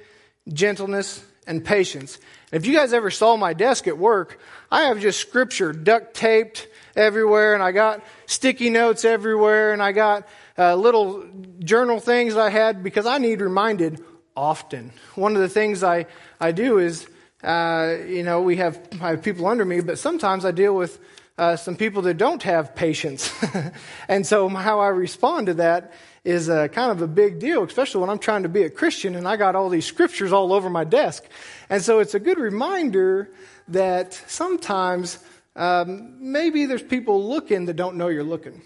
gentleness, 0.51 1.23
and 1.47 1.65
patience. 1.65 2.19
If 2.51 2.65
you 2.65 2.75
guys 2.75 2.93
ever 2.93 3.11
saw 3.11 3.35
my 3.35 3.53
desk 3.53 3.87
at 3.87 3.97
work, 3.97 4.39
I 4.71 4.83
have 4.83 4.99
just 4.99 5.19
scripture 5.19 5.73
duct 5.73 6.13
taped 6.13 6.67
everywhere, 6.95 7.53
and 7.53 7.63
I 7.63 7.71
got 7.71 8.03
sticky 8.25 8.69
notes 8.69 9.05
everywhere, 9.05 9.73
and 9.73 9.81
I 9.81 9.91
got 9.91 10.27
uh, 10.57 10.75
little 10.75 11.27
journal 11.59 11.99
things 11.99 12.35
I 12.35 12.49
had 12.49 12.83
because 12.83 13.05
I 13.05 13.17
need 13.17 13.41
reminded 13.41 14.03
often. 14.35 14.91
One 15.15 15.35
of 15.35 15.41
the 15.41 15.49
things 15.49 15.83
I, 15.83 16.05
I 16.39 16.51
do 16.51 16.79
is, 16.79 17.07
uh, 17.43 17.95
you 18.07 18.23
know, 18.23 18.41
we 18.41 18.57
have, 18.57 18.79
I 19.01 19.09
have 19.09 19.23
people 19.23 19.47
under 19.47 19.65
me, 19.65 19.81
but 19.81 19.99
sometimes 19.99 20.45
I 20.45 20.51
deal 20.51 20.75
with 20.75 20.99
uh, 21.39 21.55
some 21.55 21.77
people 21.77 22.01
that 22.01 22.17
don't 22.17 22.43
have 22.43 22.75
patience. 22.75 23.33
and 24.09 24.27
so 24.27 24.49
how 24.49 24.81
I 24.81 24.87
respond 24.87 25.47
to 25.47 25.53
that 25.55 25.93
is 26.25 26.47
kind 26.47 26.91
of 26.91 27.01
a 27.01 27.07
big 27.07 27.39
deal, 27.39 27.63
especially 27.63 28.01
when 28.01 28.09
I'm 28.09 28.19
trying 28.19 28.43
to 28.43 28.49
be 28.49 28.63
a 28.63 28.69
Christian 28.69 29.15
and 29.15 29.25
I 29.25 29.37
got 29.37 29.55
all 29.55 29.69
these 29.69 29.85
scriptures 29.85 30.33
all 30.33 30.51
over 30.51 30.69
my 30.69 30.83
desk. 30.83 31.23
And 31.69 31.81
so 31.81 31.99
it's 31.99 32.13
a 32.13 32.19
good 32.19 32.37
reminder 32.37 33.31
that 33.69 34.13
sometimes 34.27 35.19
um, 35.55 36.17
maybe 36.19 36.65
there's 36.65 36.83
people 36.83 37.29
looking 37.29 37.65
that 37.65 37.75
don't 37.75 37.95
know 37.95 38.09
you're 38.09 38.23
looking. 38.23 38.61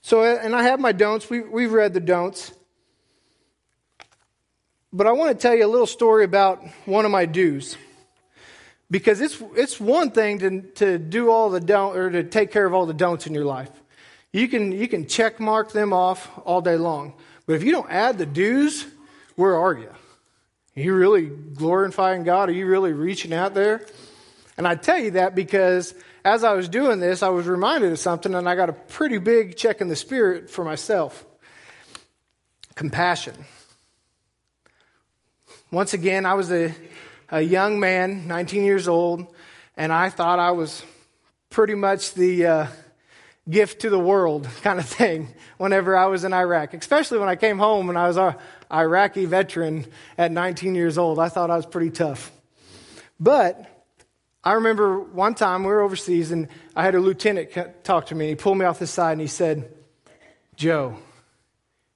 So, 0.00 0.24
and 0.24 0.56
I 0.56 0.62
have 0.62 0.80
my 0.80 0.92
don'ts. 0.92 1.28
We, 1.28 1.40
we've 1.40 1.72
read 1.72 1.92
the 1.92 2.00
don'ts. 2.00 2.52
But 4.90 5.06
I 5.06 5.12
want 5.12 5.38
to 5.38 5.42
tell 5.42 5.54
you 5.54 5.66
a 5.66 5.68
little 5.68 5.86
story 5.86 6.24
about 6.24 6.64
one 6.86 7.04
of 7.04 7.10
my 7.10 7.26
do's. 7.26 7.76
Because 8.90 9.20
it's, 9.20 9.42
it's 9.54 9.78
one 9.78 10.10
thing 10.10 10.38
to, 10.38 10.60
to 10.76 10.98
do 10.98 11.30
all 11.30 11.50
the 11.50 11.60
don't, 11.60 11.96
or 11.96 12.10
to 12.10 12.24
take 12.24 12.50
care 12.50 12.64
of 12.64 12.72
all 12.72 12.86
the 12.86 12.94
don'ts 12.94 13.26
in 13.26 13.34
your 13.34 13.44
life. 13.44 13.70
You 14.32 14.48
can, 14.48 14.72
you 14.72 14.88
can 14.88 15.06
check 15.06 15.40
mark 15.40 15.72
them 15.72 15.92
off 15.92 16.30
all 16.44 16.60
day 16.60 16.76
long. 16.76 17.14
But 17.46 17.54
if 17.54 17.62
you 17.62 17.72
don't 17.72 17.90
add 17.90 18.18
the 18.18 18.26
do's, 18.26 18.86
where 19.36 19.56
are 19.56 19.74
you? 19.74 19.88
Are 19.88 20.80
you 20.80 20.94
really 20.94 21.26
glorifying 21.26 22.24
God? 22.24 22.48
Are 22.48 22.52
you 22.52 22.66
really 22.66 22.92
reaching 22.92 23.32
out 23.32 23.54
there? 23.54 23.84
And 24.56 24.66
I 24.66 24.74
tell 24.74 24.98
you 24.98 25.12
that 25.12 25.34
because 25.34 25.94
as 26.24 26.44
I 26.44 26.52
was 26.52 26.68
doing 26.68 27.00
this, 27.00 27.22
I 27.22 27.28
was 27.28 27.46
reminded 27.46 27.92
of 27.92 27.98
something 27.98 28.34
and 28.34 28.48
I 28.48 28.54
got 28.54 28.68
a 28.68 28.72
pretty 28.72 29.18
big 29.18 29.56
check 29.56 29.80
in 29.80 29.88
the 29.88 29.96
spirit 29.96 30.50
for 30.50 30.64
myself 30.64 31.24
compassion. 32.74 33.34
Once 35.72 35.94
again, 35.94 36.24
I 36.24 36.34
was 36.34 36.52
a, 36.52 36.72
a 37.30 37.40
young 37.40 37.80
man, 37.80 38.26
19 38.26 38.64
years 38.64 38.88
old, 38.88 39.26
and 39.76 39.92
I 39.92 40.10
thought 40.10 40.38
I 40.38 40.52
was 40.52 40.82
pretty 41.50 41.74
much 41.74 42.14
the. 42.14 42.46
Uh, 42.46 42.66
gift 43.48 43.80
to 43.80 43.90
the 43.90 43.98
world 43.98 44.48
kind 44.62 44.78
of 44.78 44.86
thing 44.86 45.28
whenever 45.56 45.96
I 45.96 46.06
was 46.06 46.24
in 46.24 46.32
Iraq, 46.32 46.74
especially 46.74 47.18
when 47.18 47.28
I 47.28 47.36
came 47.36 47.58
home 47.58 47.88
and 47.88 47.98
I 47.98 48.06
was 48.06 48.16
a 48.16 48.36
Iraqi 48.72 49.24
veteran 49.24 49.86
at 50.16 50.30
19 50.30 50.74
years 50.74 50.98
old. 50.98 51.18
I 51.18 51.28
thought 51.28 51.50
I 51.50 51.56
was 51.56 51.66
pretty 51.66 51.90
tough. 51.90 52.30
But 53.18 53.86
I 54.44 54.52
remember 54.52 55.00
one 55.00 55.34
time 55.34 55.62
we 55.62 55.68
were 55.68 55.80
overseas 55.80 56.30
and 56.30 56.48
I 56.76 56.84
had 56.84 56.94
a 56.94 57.00
lieutenant 57.00 57.84
talk 57.84 58.06
to 58.06 58.14
me 58.14 58.26
and 58.26 58.30
he 58.30 58.42
pulled 58.42 58.58
me 58.58 58.64
off 58.64 58.78
the 58.78 58.86
side 58.86 59.12
and 59.12 59.20
he 59.20 59.26
said, 59.26 59.72
Joe, 60.54 60.96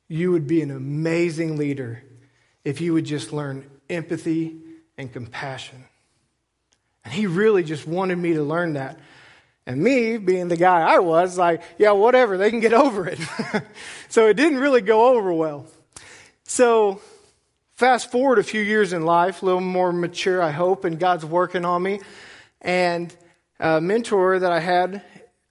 you 0.09 0.33
would 0.33 0.47
be 0.47 0.63
an 0.63 0.71
amazing 0.71 1.57
leader 1.57 2.03
if 2.65 2.81
you 2.81 2.95
would 2.95 3.05
just 3.05 3.33
learn 3.33 3.69
empathy 3.91 4.57
and 4.97 5.13
compassion. 5.13 5.85
And 7.05 7.13
he 7.13 7.27
really 7.27 7.65
just 7.65 7.87
wanted 7.87 8.17
me 8.17 8.35
to 8.35 8.43
learn 8.43 8.75
that. 8.75 8.99
And 9.67 9.81
me, 9.83 10.17
being 10.19 10.49
the 10.49 10.57
guy 10.57 10.81
I 10.81 10.99
was, 10.99 11.39
like, 11.39 11.63
yeah, 11.79 11.93
whatever, 11.93 12.37
they 12.37 12.51
can 12.51 12.61
get 12.61 12.73
over 12.73 13.07
it. 13.07 13.19
so 14.09 14.27
it 14.27 14.35
didn't 14.35 14.59
really 14.59 14.81
go 14.81 15.17
over 15.17 15.33
well. 15.33 15.67
So 16.45 17.01
fast 17.73 18.11
forward 18.11 18.39
a 18.39 18.43
few 18.43 18.61
years 18.61 18.93
in 18.93 19.05
life, 19.05 19.43
a 19.43 19.47
little 19.47 19.61
more 19.61 19.93
mature, 19.93 20.43
I 20.43 20.51
hope, 20.51 20.85
and 20.85 20.99
God's 20.99 21.25
working 21.25 21.65
on 21.65 21.83
me. 21.83 22.01
And 22.61 23.15
a 23.61 23.81
mentor 23.81 24.39
that 24.41 24.51
I 24.51 24.61
had, 24.61 25.03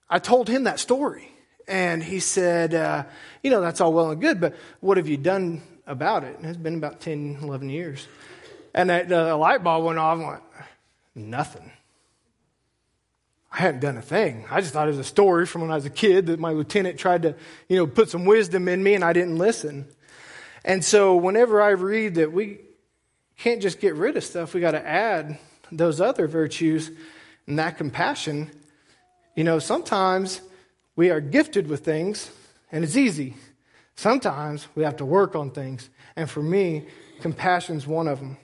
I 0.10 0.20
told 0.20 0.50
him 0.50 0.66
that 0.66 0.80
story. 0.80 1.30
And 1.68 2.04
he 2.04 2.20
said, 2.20 2.74
uh, 2.74 3.06
you 3.44 3.50
know, 3.50 3.62
that's 3.62 3.80
all 3.80 3.94
well 3.94 4.12
and 4.12 4.20
good, 4.20 4.42
but 4.42 4.56
what 4.82 4.98
have 4.98 5.08
you 5.08 5.18
done 5.18 5.62
about 5.88 6.26
it? 6.26 6.38
And 6.38 6.46
it's 6.46 6.58
been 6.58 6.76
about 6.76 7.00
10, 7.00 7.40
11 7.42 7.70
years. 7.70 8.08
And 8.74 8.90
that, 8.90 9.12
uh, 9.12 9.38
light 9.38 9.64
bulb 9.64 9.86
went 9.86 10.00
off. 10.00 10.20
I 10.20 10.28
went, 10.30 10.42
nothing. 11.16 11.72
I 13.52 13.58
hadn't 13.58 13.82
done 13.82 13.98
a 13.98 14.02
thing. 14.02 14.46
I 14.50 14.62
just 14.62 14.72
thought 14.72 14.88
it 14.88 14.92
was 14.92 15.00
a 15.00 15.04
story 15.04 15.46
from 15.46 15.62
when 15.62 15.72
I 15.72 15.76
was 15.76 15.86
a 15.86 15.90
kid 15.90 16.28
that 16.28 16.40
my 16.40 16.52
lieutenant 16.52 16.98
tried 16.98 17.24
to, 17.24 17.36
you 17.68 17.76
know, 17.76 17.86
put 17.86 18.10
some 18.10 18.26
wisdom 18.26 18.68
in 18.70 18.82
me 18.82 18.94
and 18.94 19.04
I 19.04 19.12
didn't 19.12 19.38
listen. 19.38 19.88
And 20.64 20.86
so 20.86 21.16
whenever 21.16 21.62
I 21.62 21.72
read 21.72 22.16
that 22.16 22.32
we 22.32 22.60
can't 23.38 23.62
just 23.62 23.82
get 23.82 23.96
rid 23.96 24.16
of 24.16 24.24
stuff, 24.24 24.54
we 24.54 24.62
got 24.62 24.72
to 24.72 24.88
add 24.88 25.38
those 25.72 26.00
other 26.00 26.28
virtues 26.28 26.92
and 27.46 27.60
that 27.60 27.78
compassion. 27.78 28.50
You 29.36 29.44
know, 29.44 29.60
sometimes 29.60 30.40
we 30.96 31.10
are 31.10 31.20
gifted 31.20 31.68
with 31.68 31.84
things 31.84 32.32
and 32.72 32.84
it's 32.86 32.96
easy. 32.96 33.36
Sometimes 33.96 34.68
we 34.76 34.84
have 34.84 34.98
to 34.98 35.06
work 35.06 35.36
on 35.36 35.52
things. 35.52 35.90
And 36.16 36.30
for 36.30 36.42
me, 36.42 36.88
compassion's 37.20 37.86
one 37.86 38.08
of 38.08 38.20
them. 38.20 38.38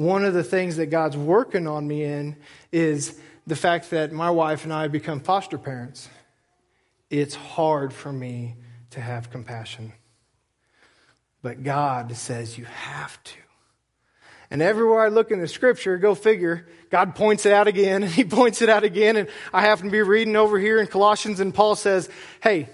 One 0.00 0.24
of 0.24 0.32
the 0.32 0.42
things 0.42 0.76
that 0.76 0.86
God's 0.86 1.14
working 1.14 1.66
on 1.66 1.86
me 1.86 2.04
in 2.04 2.36
is 2.72 3.20
the 3.46 3.54
fact 3.54 3.90
that 3.90 4.12
my 4.12 4.30
wife 4.30 4.64
and 4.64 4.72
I 4.72 4.88
become 4.88 5.20
foster 5.20 5.58
parents, 5.58 6.08
it's 7.10 7.34
hard 7.34 7.92
for 7.92 8.10
me 8.10 8.54
to 8.92 9.00
have 9.02 9.30
compassion. 9.30 9.92
But 11.42 11.62
God 11.62 12.16
says 12.16 12.56
you 12.56 12.64
have 12.64 13.22
to. 13.24 13.34
And 14.50 14.62
everywhere 14.62 15.02
I 15.02 15.08
look 15.08 15.32
in 15.32 15.38
the 15.38 15.46
scripture, 15.46 15.98
go 15.98 16.14
figure, 16.14 16.66
God 16.88 17.14
points 17.14 17.44
it 17.44 17.52
out 17.52 17.68
again 17.68 18.02
and 18.04 18.10
he 18.10 18.24
points 18.24 18.62
it 18.62 18.70
out 18.70 18.84
again. 18.84 19.18
And 19.18 19.28
I 19.52 19.60
happen 19.60 19.84
to 19.84 19.90
be 19.90 20.00
reading 20.00 20.34
over 20.34 20.58
here 20.58 20.80
in 20.80 20.86
Colossians 20.86 21.40
and 21.40 21.52
Paul 21.52 21.76
says, 21.76 22.08
hey, 22.42 22.70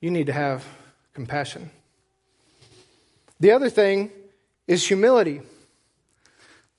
you 0.00 0.12
need 0.12 0.26
to 0.26 0.32
have 0.32 0.64
compassion. 1.12 1.72
The 3.40 3.50
other 3.50 3.68
thing 3.68 4.12
is 4.68 4.86
humility. 4.86 5.40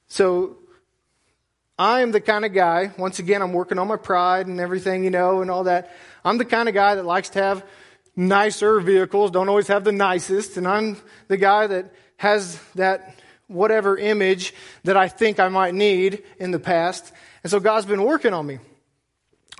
So 0.07 0.57
I'm 1.77 2.11
the 2.11 2.21
kind 2.21 2.45
of 2.45 2.53
guy, 2.53 2.91
once 2.97 3.19
again, 3.19 3.41
I'm 3.41 3.53
working 3.53 3.77
on 3.77 3.87
my 3.87 3.97
pride 3.97 4.47
and 4.47 4.59
everything, 4.59 5.03
you 5.03 5.09
know, 5.09 5.41
and 5.41 5.51
all 5.51 5.65
that. 5.65 5.91
I'm 6.25 6.37
the 6.37 6.45
kind 6.45 6.67
of 6.67 6.75
guy 6.75 6.95
that 6.95 7.05
likes 7.05 7.29
to 7.29 7.43
have 7.43 7.63
nicer 8.15 8.79
vehicles, 8.79 9.29
don't 9.31 9.47
always 9.47 9.67
have 9.67 9.83
the 9.83 9.91
nicest, 9.91 10.57
and 10.57 10.67
I'm 10.67 10.97
the 11.27 11.37
guy 11.37 11.67
that 11.67 11.93
has 12.17 12.59
that 12.75 13.19
whatever 13.47 13.95
image 13.95 14.53
that 14.83 14.97
I 14.97 15.07
think 15.07 15.39
I 15.39 15.49
might 15.49 15.75
need 15.75 16.23
in 16.39 16.51
the 16.51 16.59
past. 16.59 17.13
And 17.43 17.51
so 17.51 17.59
God's 17.59 17.85
been 17.85 18.03
working 18.03 18.33
on 18.33 18.45
me. 18.45 18.59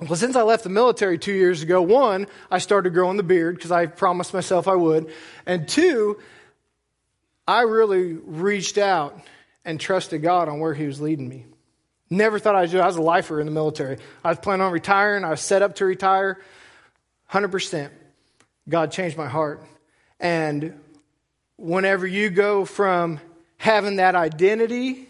Well, 0.00 0.16
since 0.16 0.36
I 0.36 0.42
left 0.42 0.64
the 0.64 0.70
military 0.70 1.18
two 1.18 1.32
years 1.32 1.62
ago, 1.62 1.82
one, 1.82 2.26
I 2.50 2.58
started 2.58 2.94
growing 2.94 3.16
the 3.16 3.22
beard 3.22 3.56
because 3.56 3.72
I 3.72 3.86
promised 3.86 4.34
myself 4.34 4.68
I 4.68 4.74
would. 4.74 5.12
And 5.46 5.68
two, 5.68 6.18
I 7.46 7.62
really 7.62 8.12
reached 8.12 8.78
out 8.78 9.18
and 9.68 9.78
trusted 9.78 10.22
God 10.22 10.48
on 10.48 10.60
where 10.60 10.72
He 10.72 10.86
was 10.86 10.98
leading 10.98 11.28
me. 11.28 11.44
Never 12.08 12.38
thought 12.38 12.56
I'd 12.56 12.70
do 12.70 12.78
it. 12.78 12.80
I 12.80 12.86
was 12.86 12.96
a 12.96 13.02
lifer 13.02 13.38
in 13.38 13.44
the 13.44 13.52
military. 13.52 13.98
I 14.24 14.30
was 14.30 14.38
planning 14.38 14.62
on 14.62 14.72
retiring. 14.72 15.24
I 15.24 15.30
was 15.30 15.42
set 15.42 15.60
up 15.60 15.74
to 15.76 15.84
retire. 15.84 16.40
100%. 17.30 17.90
God 18.66 18.90
changed 18.90 19.18
my 19.18 19.28
heart. 19.28 19.62
And 20.18 20.80
whenever 21.58 22.06
you 22.06 22.30
go 22.30 22.64
from 22.64 23.20
having 23.58 23.96
that 23.96 24.14
identity, 24.14 25.06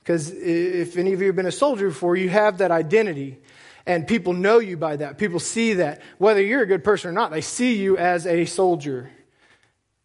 because 0.00 0.30
if 0.30 0.98
any 0.98 1.14
of 1.14 1.22
you 1.22 1.28
have 1.28 1.36
been 1.36 1.46
a 1.46 1.52
soldier 1.52 1.88
before, 1.88 2.16
you 2.16 2.28
have 2.28 2.58
that 2.58 2.70
identity. 2.70 3.38
And 3.86 4.06
people 4.06 4.34
know 4.34 4.58
you 4.58 4.76
by 4.76 4.96
that. 4.96 5.16
People 5.16 5.40
see 5.40 5.72
that. 5.74 6.02
Whether 6.18 6.42
you're 6.42 6.62
a 6.62 6.66
good 6.66 6.84
person 6.84 7.08
or 7.08 7.12
not, 7.14 7.30
they 7.30 7.40
see 7.40 7.78
you 7.78 7.96
as 7.96 8.26
a 8.26 8.44
soldier. 8.44 9.10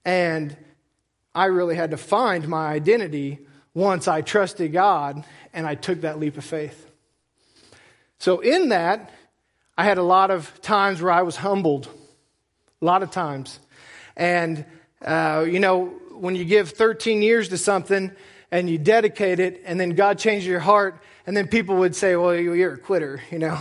And 0.05 0.55
I 1.35 1.45
really 1.45 1.75
had 1.75 1.91
to 1.91 1.97
find 1.97 2.47
my 2.47 2.67
identity 2.67 3.39
once 3.73 4.07
I 4.07 4.21
trusted 4.21 4.73
God 4.73 5.23
and 5.53 5.65
I 5.67 5.75
took 5.75 6.01
that 6.01 6.19
leap 6.19 6.37
of 6.37 6.43
faith. 6.43 6.87
So, 8.19 8.39
in 8.39 8.69
that, 8.69 9.11
I 9.77 9.85
had 9.85 9.97
a 9.97 10.03
lot 10.03 10.29
of 10.29 10.61
times 10.61 11.01
where 11.01 11.11
I 11.11 11.21
was 11.21 11.37
humbled, 11.37 11.87
a 12.81 12.85
lot 12.85 13.01
of 13.01 13.11
times. 13.11 13.59
And, 14.17 14.65
uh, 15.01 15.45
you 15.47 15.61
know, 15.61 15.85
when 16.11 16.35
you 16.35 16.43
give 16.43 16.71
13 16.71 17.21
years 17.21 17.47
to 17.49 17.57
something 17.57 18.11
and 18.51 18.69
you 18.69 18.77
dedicate 18.77 19.39
it, 19.39 19.61
and 19.65 19.79
then 19.79 19.91
God 19.91 20.19
changes 20.19 20.45
your 20.45 20.59
heart, 20.59 21.01
and 21.25 21.37
then 21.37 21.47
people 21.47 21.77
would 21.77 21.95
say, 21.95 22.15
well, 22.17 22.35
you're 22.35 22.73
a 22.73 22.77
quitter, 22.77 23.21
you 23.31 23.39
know. 23.39 23.59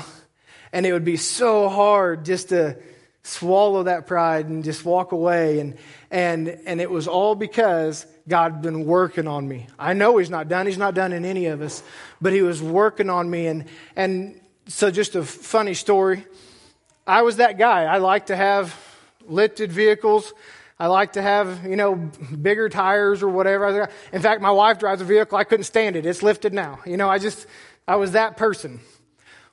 And 0.73 0.85
it 0.85 0.93
would 0.93 1.05
be 1.05 1.17
so 1.17 1.69
hard 1.69 2.25
just 2.25 2.49
to 2.49 2.79
swallow 3.23 3.85
that 3.85 4.07
pride 4.07 4.47
and 4.47 4.65
just 4.65 4.85
walk 4.85 5.13
away. 5.13 5.61
And, 5.61 5.77
and, 6.11 6.49
and 6.67 6.81
it 6.81 6.91
was 6.91 7.07
all 7.07 7.35
because 7.35 8.07
God 8.29 8.63
been 8.63 8.85
working 8.85 9.27
on 9.27 9.49
me. 9.49 9.67
I 9.79 9.95
know 9.95 10.19
He's 10.19 10.31
not 10.31 10.49
done. 10.49 10.67
He's 10.67 10.79
not 10.79 10.95
done 10.95 11.13
in 11.13 11.25
any 11.25 11.47
of 11.47 11.63
us, 11.63 11.83
but 12.21 12.33
He 12.33 12.43
was 12.43 12.63
working 12.63 13.11
on 13.11 13.29
me. 13.31 13.47
And, 13.47 13.65
and 13.97 14.41
so, 14.67 14.91
just 14.91 15.17
a 15.17 15.25
funny 15.25 15.75
story. 15.75 16.25
I 17.07 17.23
was 17.23 17.37
that 17.37 17.59
guy. 17.59 17.85
I 17.85 17.99
like 17.99 18.27
to 18.27 18.37
have 18.37 18.79
lifted 19.27 19.73
vehicles. 19.73 20.33
I 20.79 20.87
like 20.87 21.15
to 21.15 21.23
have, 21.23 21.67
you 21.67 21.75
know, 21.75 21.97
bigger 21.97 22.69
tires 22.69 23.23
or 23.23 23.29
whatever. 23.29 23.89
In 24.13 24.23
fact, 24.23 24.43
my 24.43 24.51
wife 24.51 24.79
drives 24.79 25.01
a 25.01 25.05
vehicle. 25.05 25.37
I 25.37 25.45
couldn't 25.45 25.65
stand 25.65 25.97
it. 25.97 26.07
It's 26.07 26.23
lifted 26.23 26.53
now. 26.53 26.81
You 26.87 26.97
know, 26.97 27.09
I 27.09 27.19
just, 27.19 27.47
I 27.89 27.97
was 27.97 28.13
that 28.13 28.37
person. 28.37 28.81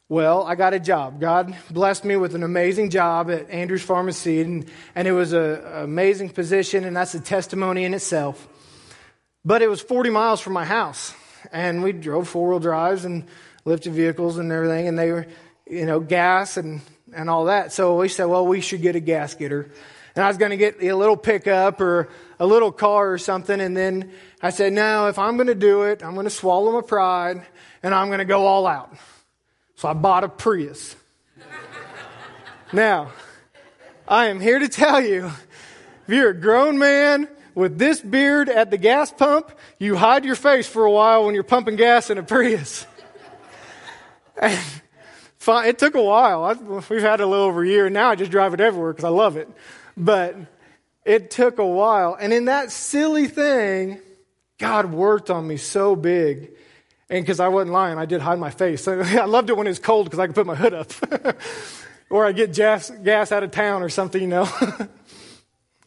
Well, 0.07 0.43
I 0.43 0.53
got 0.53 0.75
a 0.75 0.79
job. 0.79 1.19
God 1.19 1.55
blessed 1.71 2.05
me 2.05 2.15
with 2.15 2.35
an 2.35 2.43
amazing 2.43 2.91
job 2.91 3.31
at 3.31 3.49
Andrews 3.49 3.81
Pharmacy, 3.81 4.39
and, 4.41 4.69
and 4.93 5.07
it 5.07 5.13
was 5.13 5.33
an 5.33 5.61
amazing 5.65 6.29
position, 6.29 6.83
and 6.83 6.95
that's 6.95 7.15
a 7.15 7.19
testimony 7.19 7.85
in 7.85 7.93
itself. 7.95 8.47
But 9.45 9.61
it 9.61 9.69
was 9.69 9.79
40 9.79 10.09
miles 10.09 10.41
from 10.41 10.53
my 10.53 10.65
house, 10.65 11.13
and 11.51 11.83
we 11.83 11.91
drove 11.91 12.27
four 12.27 12.49
wheel 12.49 12.59
drives 12.59 13.05
and 13.05 13.25
lifted 13.63 13.93
vehicles 13.93 14.39
and 14.39 14.51
everything, 14.51 14.87
and 14.87 14.97
they 14.97 15.11
were, 15.11 15.27
you 15.69 15.85
know, 15.85 15.99
gas 15.99 16.57
and, 16.57 16.81
and 17.13 17.29
all 17.29 17.45
that. 17.45 17.71
So 17.71 17.97
we 17.97 18.09
said, 18.09 18.25
well, 18.25 18.47
we 18.47 18.59
should 18.59 18.81
get 18.81 18.95
a 18.95 18.99
gas 18.99 19.35
getter. 19.35 19.69
And 20.15 20.23
I 20.23 20.27
was 20.29 20.37
going 20.37 20.51
to 20.51 20.57
get 20.57 20.81
a 20.81 20.95
little 20.95 21.17
pickup 21.17 21.79
or 21.79 22.09
a 22.39 22.45
little 22.47 22.71
car 22.71 23.11
or 23.11 23.17
something. 23.17 23.59
And 23.59 23.75
then 23.75 24.11
I 24.41 24.49
said, 24.49 24.73
no, 24.73 25.07
if 25.09 25.19
I'm 25.19 25.35
going 25.35 25.47
to 25.47 25.55
do 25.55 25.83
it, 25.83 26.03
I'm 26.03 26.13
going 26.13 26.25
to 26.25 26.29
swallow 26.29 26.71
my 26.71 26.81
pride 26.81 27.45
and 27.83 27.93
I'm 27.93 28.07
going 28.07 28.19
to 28.19 28.25
go 28.25 28.45
all 28.45 28.65
out. 28.65 28.95
So 29.75 29.89
I 29.89 29.93
bought 29.93 30.23
a 30.23 30.29
Prius. 30.29 30.95
now, 32.73 33.11
I 34.07 34.27
am 34.27 34.39
here 34.39 34.57
to 34.57 34.69
tell 34.69 35.01
you 35.01 35.25
if 35.25 36.07
you're 36.07 36.29
a 36.29 36.33
grown 36.33 36.77
man 36.77 37.27
with 37.55 37.79
this 37.79 38.01
beard 38.01 38.49
at 38.49 38.69
the 38.69 38.77
gas 38.77 39.11
pump, 39.11 39.51
you 39.79 39.95
hide 39.95 40.25
your 40.25 40.35
face 40.35 40.67
for 40.67 40.85
a 40.85 40.91
while 40.91 41.25
when 41.25 41.33
you're 41.33 41.43
pumping 41.43 41.77
gas 41.77 42.09
in 42.09 42.17
a 42.17 42.23
Prius. 42.23 42.85
and 44.41 44.59
it 45.47 45.79
took 45.79 45.95
a 45.95 46.03
while. 46.03 46.53
we've 46.89 47.01
had 47.01 47.21
it 47.21 47.23
a 47.23 47.27
little 47.27 47.45
over 47.45 47.63
a 47.63 47.67
year, 47.67 47.89
now 47.89 48.09
I 48.09 48.15
just 48.15 48.31
drive 48.31 48.53
it 48.53 48.59
everywhere 48.59 48.91
because 48.91 49.05
I 49.05 49.09
love 49.09 49.37
it. 49.37 49.49
But 49.95 50.35
it 51.05 51.31
took 51.31 51.57
a 51.57 51.65
while. 51.65 52.17
And 52.19 52.33
in 52.33 52.45
that 52.45 52.71
silly 52.71 53.27
thing, 53.27 53.99
God 54.57 54.91
worked 54.91 55.29
on 55.29 55.47
me 55.47 55.57
so 55.57 55.95
big. 55.95 56.51
And 57.09 57.23
because 57.23 57.39
I 57.39 57.47
wasn't 57.47 57.71
lying, 57.71 57.97
I 57.97 58.05
did 58.05 58.21
hide 58.21 58.39
my 58.39 58.49
face. 58.49 58.87
I 58.87 59.25
loved 59.25 59.49
it 59.49 59.57
when 59.57 59.67
it 59.67 59.69
was 59.69 59.79
cold 59.79 60.07
because 60.07 60.19
I 60.19 60.25
could 60.25 60.35
put 60.35 60.45
my 60.45 60.55
hood 60.55 60.73
up. 60.73 60.91
or 62.09 62.25
I 62.25 62.31
get 62.31 62.53
gas, 62.53 62.89
gas 62.89 63.31
out 63.31 63.43
of 63.43 63.51
town 63.51 63.83
or 63.83 63.89
something, 63.89 64.21
you 64.21 64.27
know. 64.27 64.49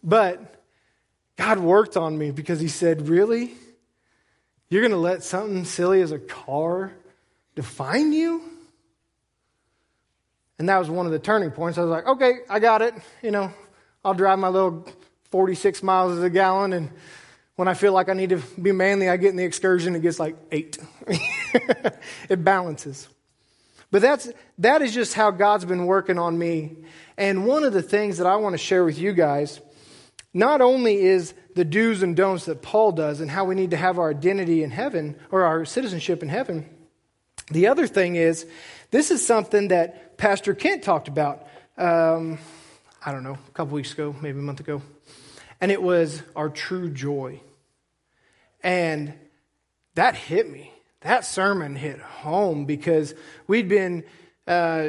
but 0.02 0.57
God 1.38 1.58
worked 1.58 1.96
on 1.96 2.18
me 2.18 2.30
because 2.30 2.60
He 2.60 2.68
said, 2.68 3.08
Really? 3.08 3.54
You're 4.68 4.82
going 4.82 4.92
to 4.92 4.98
let 4.98 5.22
something 5.22 5.64
silly 5.64 6.02
as 6.02 6.12
a 6.12 6.18
car 6.18 6.92
define 7.54 8.12
you? 8.12 8.42
And 10.58 10.68
that 10.68 10.78
was 10.78 10.90
one 10.90 11.06
of 11.06 11.12
the 11.12 11.18
turning 11.18 11.50
points. 11.50 11.78
I 11.78 11.82
was 11.82 11.90
like, 11.90 12.06
okay, 12.06 12.40
I 12.50 12.58
got 12.58 12.82
it. 12.82 12.94
You 13.22 13.30
know, 13.30 13.52
I'll 14.04 14.14
drive 14.14 14.38
my 14.38 14.48
little 14.48 14.86
46 15.30 15.82
miles 15.82 16.18
a 16.20 16.30
gallon, 16.30 16.72
and 16.72 16.90
when 17.56 17.68
I 17.68 17.74
feel 17.74 17.92
like 17.92 18.08
I 18.08 18.12
need 18.12 18.30
to 18.30 18.42
be 18.60 18.72
manly, 18.72 19.08
I 19.08 19.16
get 19.16 19.30
in 19.30 19.36
the 19.36 19.44
excursion, 19.44 19.94
it 19.94 20.02
gets 20.02 20.18
like 20.18 20.36
eight. 20.52 20.78
it 22.28 22.44
balances. 22.44 23.08
But 23.90 24.02
that's, 24.02 24.30
that 24.58 24.82
is 24.82 24.92
just 24.92 25.14
how 25.14 25.30
God's 25.30 25.64
been 25.64 25.86
working 25.86 26.18
on 26.18 26.38
me. 26.38 26.76
And 27.16 27.46
one 27.46 27.64
of 27.64 27.72
the 27.72 27.82
things 27.82 28.18
that 28.18 28.26
I 28.26 28.36
want 28.36 28.52
to 28.52 28.58
share 28.58 28.84
with 28.84 28.98
you 28.98 29.12
guys, 29.12 29.60
not 30.34 30.60
only 30.60 31.00
is 31.00 31.34
the 31.54 31.64
do's 31.64 32.02
and 32.02 32.14
don'ts 32.14 32.44
that 32.44 32.62
Paul 32.62 32.92
does 32.92 33.20
and 33.20 33.30
how 33.30 33.44
we 33.44 33.54
need 33.54 33.70
to 33.70 33.76
have 33.76 33.98
our 33.98 34.10
identity 34.10 34.62
in 34.62 34.70
heaven 34.70 35.16
or 35.30 35.44
our 35.44 35.64
citizenship 35.64 36.22
in 36.22 36.28
heaven, 36.28 36.68
the 37.50 37.68
other 37.68 37.86
thing 37.86 38.16
is 38.16 38.46
this 38.90 39.10
is 39.10 39.26
something 39.26 39.68
that 39.68 40.18
Pastor 40.18 40.54
Kent 40.54 40.82
talked 40.82 41.08
about. 41.08 41.46
Um, 41.76 42.38
I 43.04 43.12
don't 43.12 43.22
know, 43.22 43.38
a 43.46 43.50
couple 43.52 43.74
weeks 43.74 43.92
ago, 43.92 44.14
maybe 44.20 44.38
a 44.38 44.42
month 44.42 44.60
ago. 44.60 44.82
And 45.60 45.72
it 45.72 45.82
was 45.82 46.22
our 46.36 46.48
true 46.48 46.90
joy. 46.90 47.40
And 48.62 49.14
that 49.94 50.14
hit 50.14 50.50
me. 50.50 50.72
That 51.00 51.24
sermon 51.24 51.76
hit 51.76 52.00
home 52.00 52.64
because 52.64 53.14
we'd 53.46 53.68
been, 53.68 54.04
uh, 54.46 54.88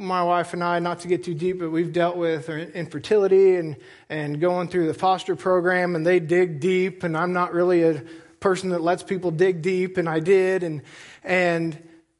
my 0.00 0.22
wife 0.22 0.54
and 0.54 0.64
I, 0.64 0.78
not 0.78 1.00
to 1.00 1.08
get 1.08 1.24
too 1.24 1.34
deep, 1.34 1.58
but 1.58 1.70
we've 1.70 1.92
dealt 1.92 2.16
with 2.16 2.48
infertility 2.48 3.56
and, 3.56 3.76
and 4.08 4.40
going 4.40 4.68
through 4.68 4.86
the 4.86 4.94
foster 4.94 5.36
program, 5.36 5.94
and 5.94 6.06
they 6.06 6.18
dig 6.18 6.58
deep, 6.58 7.02
and 7.04 7.16
I'm 7.16 7.32
not 7.32 7.52
really 7.52 7.82
a 7.82 8.02
person 8.40 8.70
that 8.70 8.80
lets 8.80 9.02
people 9.02 9.30
dig 9.30 9.62
deep, 9.62 9.98
and 9.98 10.08
I 10.08 10.20
did. 10.20 10.62
And, 10.62 10.82
and 11.22 11.76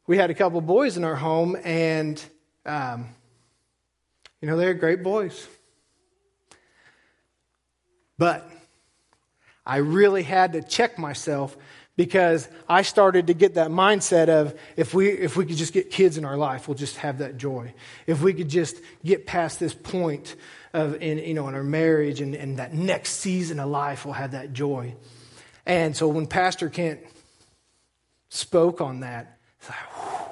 we 0.06 0.18
had 0.18 0.30
a 0.30 0.34
couple 0.34 0.60
boys 0.60 0.96
in 0.96 1.04
our 1.04 1.16
home, 1.16 1.56
and 1.64 2.22
um, 2.66 3.08
you 4.40 4.48
know, 4.48 4.56
they're 4.56 4.74
great 4.74 5.02
boys. 5.02 5.48
But 8.18 8.48
I 9.64 9.78
really 9.78 10.22
had 10.22 10.52
to 10.52 10.62
check 10.62 10.98
myself 10.98 11.56
because 12.00 12.48
I 12.66 12.80
started 12.80 13.26
to 13.26 13.34
get 13.34 13.56
that 13.56 13.68
mindset 13.68 14.30
of 14.30 14.58
if 14.74 14.94
we, 14.94 15.10
if 15.10 15.36
we 15.36 15.44
could 15.44 15.58
just 15.58 15.74
get 15.74 15.90
kids 15.90 16.16
in 16.16 16.24
our 16.24 16.38
life, 16.38 16.66
we'll 16.66 16.74
just 16.74 16.96
have 16.96 17.18
that 17.18 17.36
joy. 17.36 17.74
If 18.06 18.22
we 18.22 18.32
could 18.32 18.48
just 18.48 18.78
get 19.04 19.26
past 19.26 19.60
this 19.60 19.74
point 19.74 20.34
of 20.72 21.02
in, 21.02 21.18
you 21.18 21.34
know, 21.34 21.46
in 21.48 21.54
our 21.54 21.62
marriage 21.62 22.22
and, 22.22 22.34
and 22.34 22.56
that 22.56 22.72
next 22.72 23.16
season 23.16 23.60
of 23.60 23.68
life, 23.68 24.06
we'll 24.06 24.14
have 24.14 24.30
that 24.30 24.54
joy. 24.54 24.94
And 25.66 25.94
so 25.94 26.08
when 26.08 26.26
Pastor 26.26 26.70
Kent 26.70 27.00
spoke 28.30 28.80
on 28.80 29.00
that, 29.00 29.36
it's 29.58 29.68
like, 29.68 29.78
whew, 29.78 30.26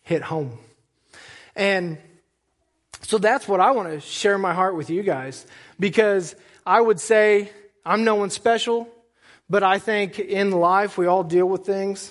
hit 0.00 0.22
home. 0.22 0.56
And 1.54 1.98
so 3.02 3.18
that's 3.18 3.46
what 3.46 3.60
I 3.60 3.72
want 3.72 3.90
to 3.90 4.00
share 4.00 4.38
my 4.38 4.54
heart 4.54 4.76
with 4.76 4.88
you 4.88 5.02
guys 5.02 5.46
because 5.78 6.34
I 6.64 6.80
would 6.80 7.00
say 7.00 7.50
I'm 7.84 8.04
no 8.04 8.14
one 8.14 8.30
special, 8.30 8.88
but 9.52 9.62
I 9.62 9.78
think 9.78 10.18
in 10.18 10.50
life 10.50 10.96
we 10.96 11.04
all 11.04 11.22
deal 11.22 11.44
with 11.44 11.66
things 11.66 12.10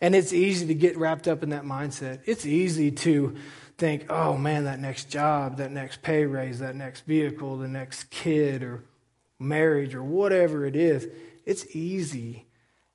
and 0.00 0.12
it's 0.12 0.32
easy 0.32 0.66
to 0.66 0.74
get 0.74 0.98
wrapped 0.98 1.28
up 1.28 1.44
in 1.44 1.50
that 1.50 1.62
mindset. 1.62 2.22
It's 2.26 2.44
easy 2.44 2.90
to 2.90 3.36
think, 3.78 4.10
oh 4.10 4.36
man, 4.36 4.64
that 4.64 4.80
next 4.80 5.08
job, 5.08 5.58
that 5.58 5.70
next 5.70 6.02
pay 6.02 6.24
raise, 6.24 6.58
that 6.58 6.74
next 6.74 7.02
vehicle, 7.02 7.58
the 7.58 7.68
next 7.68 8.10
kid 8.10 8.64
or 8.64 8.82
marriage 9.38 9.94
or 9.94 10.02
whatever 10.02 10.66
it 10.66 10.74
is. 10.74 11.06
It's 11.46 11.64
easy 11.76 12.44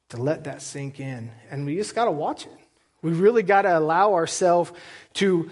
to 0.09 0.17
let 0.17 0.43
that 0.43 0.61
sink 0.61 0.99
in. 0.99 1.31
And 1.49 1.65
we 1.65 1.77
just 1.77 1.95
got 1.95 2.05
to 2.05 2.11
watch 2.11 2.47
it. 2.47 2.57
We 3.01 3.13
really 3.13 3.43
got 3.43 3.61
to 3.61 3.79
allow 3.79 4.13
ourselves 4.13 4.73
to 5.13 5.49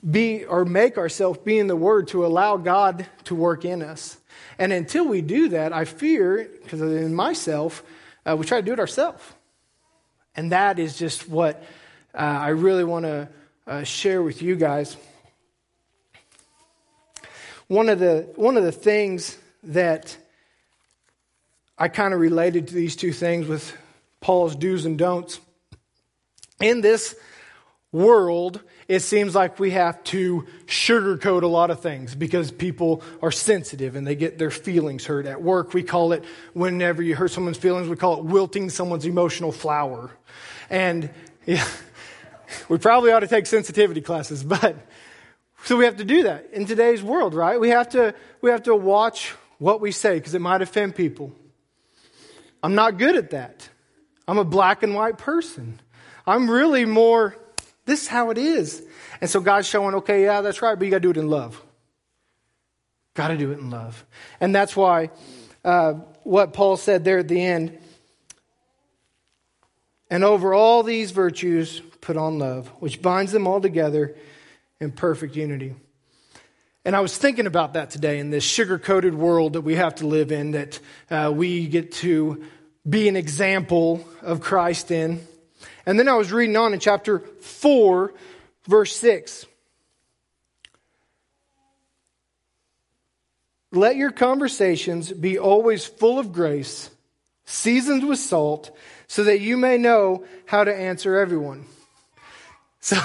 be 0.00 0.44
or 0.44 0.64
make 0.64 0.98
ourselves 0.98 1.38
be 1.38 1.58
in 1.58 1.66
the 1.66 1.76
Word 1.76 2.08
to 2.08 2.26
allow 2.26 2.56
God 2.56 3.06
to 3.24 3.34
work 3.34 3.64
in 3.64 3.82
us. 3.82 4.18
And 4.58 4.72
until 4.72 5.06
we 5.06 5.20
do 5.22 5.50
that, 5.50 5.72
I 5.72 5.84
fear, 5.84 6.50
because 6.62 6.80
in 6.80 7.14
myself, 7.14 7.82
uh, 8.24 8.36
we 8.36 8.44
try 8.44 8.60
to 8.60 8.64
do 8.64 8.72
it 8.72 8.80
ourselves. 8.80 9.22
And 10.34 10.52
that 10.52 10.78
is 10.78 10.98
just 10.98 11.28
what 11.28 11.62
uh, 12.14 12.18
I 12.18 12.48
really 12.48 12.84
want 12.84 13.04
to 13.04 13.28
uh, 13.66 13.82
share 13.84 14.22
with 14.22 14.42
you 14.42 14.56
guys. 14.56 14.96
One 17.68 17.88
of 17.88 17.98
the, 17.98 18.28
one 18.36 18.56
of 18.56 18.64
the 18.64 18.72
things 18.72 19.36
that 19.64 20.16
I 21.78 21.88
kind 21.88 22.14
of 22.14 22.20
related 22.20 22.68
to 22.68 22.74
these 22.74 22.96
two 22.96 23.12
things 23.12 23.46
with 23.46 23.76
Paul's 24.20 24.56
do's 24.56 24.84
and 24.86 24.96
don'ts. 24.96 25.40
In 26.60 26.80
this 26.80 27.16
world, 27.92 28.60
it 28.88 29.00
seems 29.00 29.34
like 29.34 29.58
we 29.58 29.70
have 29.72 30.02
to 30.04 30.46
sugarcoat 30.66 31.42
a 31.42 31.46
lot 31.48 31.70
of 31.70 31.80
things 31.80 32.14
because 32.14 32.52
people 32.52 33.02
are 33.20 33.32
sensitive 33.32 33.96
and 33.96 34.06
they 34.06 34.14
get 34.14 34.38
their 34.38 34.50
feelings 34.50 35.04
hurt. 35.04 35.26
At 35.26 35.42
work, 35.42 35.74
we 35.74 35.82
call 35.82 36.12
it, 36.12 36.24
whenever 36.52 37.02
you 37.02 37.16
hurt 37.16 37.32
someone's 37.32 37.58
feelings, 37.58 37.88
we 37.88 37.96
call 37.96 38.18
it 38.18 38.24
wilting 38.24 38.70
someone's 38.70 39.04
emotional 39.04 39.50
flower. 39.50 40.10
And 40.70 41.10
yeah, 41.46 41.66
we 42.68 42.78
probably 42.78 43.10
ought 43.10 43.20
to 43.20 43.26
take 43.26 43.46
sensitivity 43.46 44.00
classes, 44.00 44.44
but 44.44 44.76
so 45.64 45.76
we 45.76 45.84
have 45.84 45.96
to 45.96 46.04
do 46.04 46.24
that 46.24 46.50
in 46.52 46.64
today's 46.64 47.02
world, 47.02 47.34
right? 47.34 47.58
We 47.58 47.70
have 47.70 47.88
to, 47.90 48.14
we 48.40 48.50
have 48.50 48.64
to 48.64 48.76
watch 48.76 49.34
what 49.58 49.80
we 49.80 49.90
say 49.90 50.18
because 50.18 50.34
it 50.34 50.40
might 50.40 50.62
offend 50.62 50.94
people. 50.94 51.32
I'm 52.62 52.76
not 52.76 52.98
good 52.98 53.16
at 53.16 53.30
that. 53.30 53.68
I'm 54.28 54.38
a 54.38 54.44
black 54.44 54.84
and 54.84 54.94
white 54.94 55.18
person. 55.18 55.80
I'm 56.24 56.48
really 56.48 56.84
more 56.84 57.36
this 57.86 58.02
is 58.02 58.08
how 58.08 58.30
it 58.30 58.38
is. 58.38 58.84
And 59.20 59.30
so 59.30 59.40
God's 59.40 59.66
showing, 59.66 59.94
okay, 59.96 60.24
yeah, 60.24 60.42
that's 60.42 60.60
right, 60.60 60.78
but 60.78 60.84
you 60.84 60.90
got 60.90 60.98
to 60.98 61.00
do 61.00 61.10
it 61.10 61.16
in 61.16 61.28
love. 61.28 61.62
Got 63.14 63.28
to 63.28 63.38
do 63.38 63.52
it 63.52 63.58
in 63.58 63.70
love. 63.70 64.04
And 64.40 64.54
that's 64.54 64.76
why 64.76 65.10
uh, 65.64 65.94
what 66.22 66.52
Paul 66.52 66.76
said 66.76 67.04
there 67.04 67.18
at 67.18 67.28
the 67.28 67.42
end 67.42 67.78
and 70.10 70.22
over 70.22 70.54
all 70.54 70.82
these 70.82 71.10
virtues, 71.10 71.80
put 72.00 72.16
on 72.16 72.38
love, 72.38 72.68
which 72.78 73.02
binds 73.02 73.32
them 73.32 73.46
all 73.46 73.60
together 73.60 74.14
in 74.80 74.92
perfect 74.92 75.34
unity. 75.34 75.74
And 76.84 76.94
I 76.94 77.00
was 77.00 77.16
thinking 77.18 77.46
about 77.46 77.72
that 77.72 77.90
today 77.90 78.20
in 78.20 78.30
this 78.30 78.44
sugar 78.44 78.78
coated 78.78 79.14
world 79.14 79.54
that 79.54 79.62
we 79.62 79.74
have 79.74 79.96
to 79.96 80.06
live 80.06 80.30
in, 80.30 80.52
that 80.52 80.78
uh, 81.10 81.32
we 81.34 81.66
get 81.66 81.90
to 81.92 82.44
be 82.88 83.08
an 83.08 83.16
example 83.16 84.06
of 84.22 84.40
Christ 84.40 84.92
in. 84.92 85.26
And 85.86 85.98
then 85.98 86.08
I 86.08 86.14
was 86.14 86.32
reading 86.32 86.56
on 86.56 86.74
in 86.74 86.80
chapter 86.80 87.20
4, 87.20 88.12
verse 88.66 88.96
6. 88.96 89.46
Let 93.70 93.96
your 93.96 94.10
conversations 94.10 95.12
be 95.12 95.38
always 95.38 95.86
full 95.86 96.18
of 96.18 96.32
grace, 96.32 96.90
seasoned 97.44 98.08
with 98.08 98.18
salt, 98.18 98.76
so 99.06 99.24
that 99.24 99.40
you 99.40 99.56
may 99.56 99.78
know 99.78 100.24
how 100.46 100.64
to 100.64 100.74
answer 100.74 101.16
everyone. 101.18 101.64
So, 102.78 102.96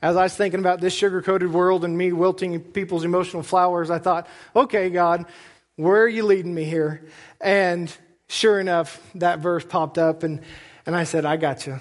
as 0.00 0.14
I 0.16 0.22
was 0.22 0.36
thinking 0.36 0.60
about 0.60 0.80
this 0.80 0.94
sugar 0.94 1.22
coated 1.22 1.52
world 1.52 1.84
and 1.84 1.98
me 1.98 2.12
wilting 2.12 2.60
people's 2.60 3.02
emotional 3.02 3.42
flowers, 3.42 3.90
I 3.90 3.98
thought, 3.98 4.28
okay, 4.54 4.90
God, 4.90 5.26
where 5.74 6.02
are 6.02 6.08
you 6.08 6.24
leading 6.24 6.54
me 6.54 6.62
here? 6.62 7.04
And 7.40 7.92
sure 8.28 8.60
enough, 8.60 9.04
that 9.16 9.40
verse 9.40 9.64
popped 9.64 9.98
up, 9.98 10.22
and, 10.22 10.40
and 10.86 10.96
I 10.96 11.04
said, 11.04 11.24
I 11.24 11.36
got 11.36 11.66
you. 11.66 11.80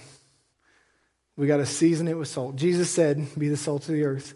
We 1.38 1.48
got 1.48 1.58
to 1.58 1.66
season 1.66 2.08
it 2.08 2.18
with 2.18 2.28
salt. 2.28 2.56
Jesus 2.56 2.90
said, 2.90 3.26
Be 3.38 3.50
the 3.50 3.58
salt 3.58 3.88
of 3.88 3.96
the 3.96 4.04
earth. 4.04 4.34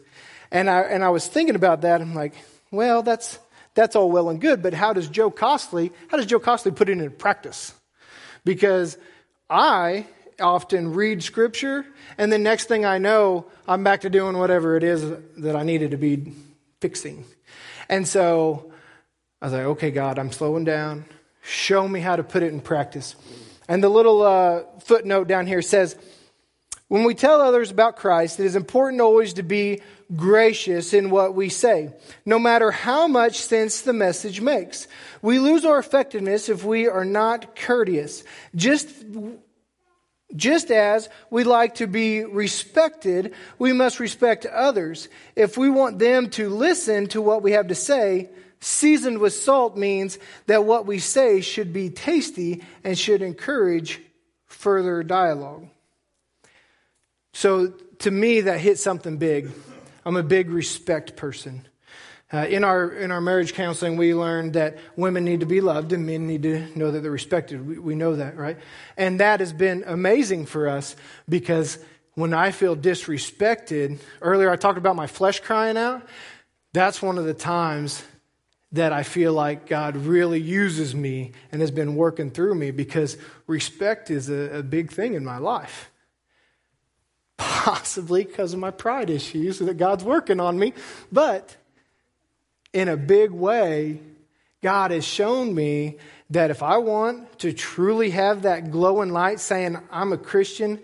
And 0.51 0.69
I, 0.69 0.81
and 0.81 1.03
I 1.03 1.09
was 1.09 1.27
thinking 1.27 1.55
about 1.55 1.81
that. 1.81 2.01
I'm 2.01 2.15
like, 2.15 2.33
well, 2.71 3.03
that's, 3.03 3.39
that's 3.73 3.95
all 3.95 4.09
well 4.09 4.29
and 4.29 4.39
good, 4.39 4.61
but 4.61 4.73
how 4.73 4.93
does 4.93 5.07
Joe 5.07 5.29
Costley, 5.29 5.91
how 6.07 6.17
does 6.17 6.25
Joe 6.25 6.39
Costley 6.39 6.71
put 6.71 6.89
it 6.89 6.93
into 6.93 7.09
practice? 7.09 7.73
Because 8.43 8.97
I 9.49 10.07
often 10.39 10.93
read 10.93 11.23
scripture, 11.23 11.85
and 12.17 12.31
the 12.31 12.37
next 12.37 12.65
thing 12.65 12.85
I 12.85 12.97
know, 12.97 13.45
I'm 13.67 13.83
back 13.83 14.01
to 14.01 14.09
doing 14.09 14.37
whatever 14.37 14.75
it 14.75 14.83
is 14.83 15.03
that 15.37 15.55
I 15.55 15.63
needed 15.63 15.91
to 15.91 15.97
be 15.97 16.33
fixing. 16.81 17.25
And 17.89 18.07
so 18.07 18.71
I 19.41 19.45
was 19.45 19.53
like, 19.53 19.63
okay, 19.63 19.91
God, 19.91 20.19
I'm 20.19 20.31
slowing 20.31 20.63
down. 20.63 21.05
Show 21.41 21.87
me 21.87 21.99
how 21.99 22.15
to 22.15 22.23
put 22.23 22.43
it 22.43 22.51
in 22.51 22.59
practice. 22.59 23.15
And 23.67 23.83
the 23.83 23.89
little 23.89 24.21
uh, 24.21 24.63
footnote 24.79 25.27
down 25.27 25.47
here 25.47 25.61
says, 25.61 25.95
when 26.87 27.03
we 27.03 27.15
tell 27.15 27.41
others 27.41 27.71
about 27.71 27.95
Christ, 27.95 28.39
it 28.39 28.45
is 28.45 28.55
important 28.55 29.01
always 29.01 29.33
to 29.33 29.43
be 29.43 29.81
gracious 30.15 30.93
in 30.93 31.09
what 31.09 31.33
we 31.33 31.49
say, 31.49 31.91
no 32.25 32.37
matter 32.37 32.69
how 32.69 33.07
much 33.07 33.39
sense 33.39 33.81
the 33.81 33.93
message 33.93 34.39
makes. 34.39 34.87
We 35.23 35.39
lose 35.39 35.65
our 35.65 35.79
effectiveness 35.79 36.47
if 36.47 36.63
we 36.63 36.87
are 36.87 37.05
not 37.05 37.55
courteous. 37.55 38.23
Just, 38.55 38.87
just 40.35 40.71
as 40.71 41.09
we 41.29 41.43
like 41.43 41.75
to 41.75 41.87
be 41.87 42.23
respected, 42.23 43.33
we 43.59 43.73
must 43.73 43.99
respect 43.99 44.45
others. 44.45 45.07
If 45.35 45.57
we 45.57 45.69
want 45.69 45.99
them 45.99 46.29
to 46.31 46.49
listen 46.49 47.07
to 47.07 47.21
what 47.21 47.43
we 47.43 47.51
have 47.51 47.67
to 47.67 47.75
say, 47.75 48.29
seasoned 48.59 49.19
with 49.19 49.33
salt 49.33 49.77
means 49.77 50.17
that 50.47 50.65
what 50.65 50.85
we 50.85 50.99
say 50.99 51.41
should 51.41 51.73
be 51.73 51.89
tasty 51.89 52.63
and 52.83 52.97
should 52.97 53.21
encourage 53.21 54.01
further 54.45 55.03
dialogue. 55.03 55.67
So 57.33 57.67
to 57.99 58.11
me, 58.11 58.41
that 58.41 58.59
hit 58.59 58.79
something 58.79 59.17
big. 59.17 59.51
I'm 60.05 60.15
a 60.15 60.23
big 60.23 60.49
respect 60.49 61.15
person. 61.15 61.67
Uh, 62.33 62.37
in 62.49 62.63
our 62.63 62.91
in 62.91 63.11
our 63.11 63.21
marriage 63.21 63.53
counseling, 63.53 63.97
we 63.97 64.13
learned 64.13 64.53
that 64.53 64.77
women 64.95 65.23
need 65.23 65.41
to 65.41 65.45
be 65.45 65.61
loved 65.61 65.93
and 65.93 66.05
men 66.05 66.25
need 66.25 66.43
to 66.43 66.67
know 66.77 66.89
that 66.89 67.01
they're 67.01 67.11
respected. 67.11 67.65
We, 67.65 67.77
we 67.77 67.95
know 67.95 68.15
that, 68.15 68.35
right? 68.35 68.57
And 68.97 69.19
that 69.19 69.41
has 69.41 69.53
been 69.53 69.83
amazing 69.85 70.47
for 70.47 70.67
us 70.67 70.95
because 71.29 71.77
when 72.15 72.33
I 72.33 72.51
feel 72.51 72.75
disrespected, 72.75 73.99
earlier 74.21 74.49
I 74.49 74.55
talked 74.55 74.79
about 74.79 74.95
my 74.95 75.07
flesh 75.07 75.39
crying 75.39 75.77
out. 75.77 76.01
That's 76.73 77.01
one 77.01 77.17
of 77.17 77.25
the 77.25 77.33
times 77.33 78.03
that 78.71 78.91
I 78.91 79.03
feel 79.03 79.31
like 79.31 79.67
God 79.67 79.95
really 79.95 80.41
uses 80.41 80.95
me 80.95 81.31
and 81.51 81.61
has 81.61 81.71
been 81.71 81.95
working 81.95 82.31
through 82.31 82.55
me 82.55 82.71
because 82.71 83.17
respect 83.47 84.09
is 84.09 84.29
a, 84.29 84.57
a 84.59 84.63
big 84.63 84.91
thing 84.91 85.13
in 85.13 85.23
my 85.23 85.37
life 85.37 85.91
possibly 87.37 88.23
because 88.23 88.53
of 88.53 88.59
my 88.59 88.71
pride 88.71 89.09
issues 89.09 89.59
that 89.59 89.77
God's 89.77 90.03
working 90.03 90.39
on 90.39 90.57
me. 90.57 90.73
But 91.11 91.57
in 92.75 92.89
a 92.89 92.97
big 92.97 93.31
way, 93.31 94.01
God 94.61 94.91
has 94.91 95.05
shown 95.05 95.55
me 95.55 95.97
that 96.29 96.51
if 96.51 96.61
I 96.61 96.77
want 96.77 97.39
to 97.39 97.53
truly 97.53 98.09
have 98.09 98.41
that 98.41 98.69
glowing 98.69 99.11
light 99.11 99.39
saying, 99.39 99.77
I'm 99.89 100.11
a 100.11 100.17
Christian, 100.17 100.81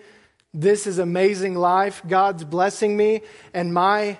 this 0.53 0.87
is 0.87 0.99
amazing 0.99 1.55
life, 1.55 2.01
God's 2.07 2.45
blessing 2.45 2.95
me, 2.95 3.23
and 3.53 3.73
my 3.73 4.17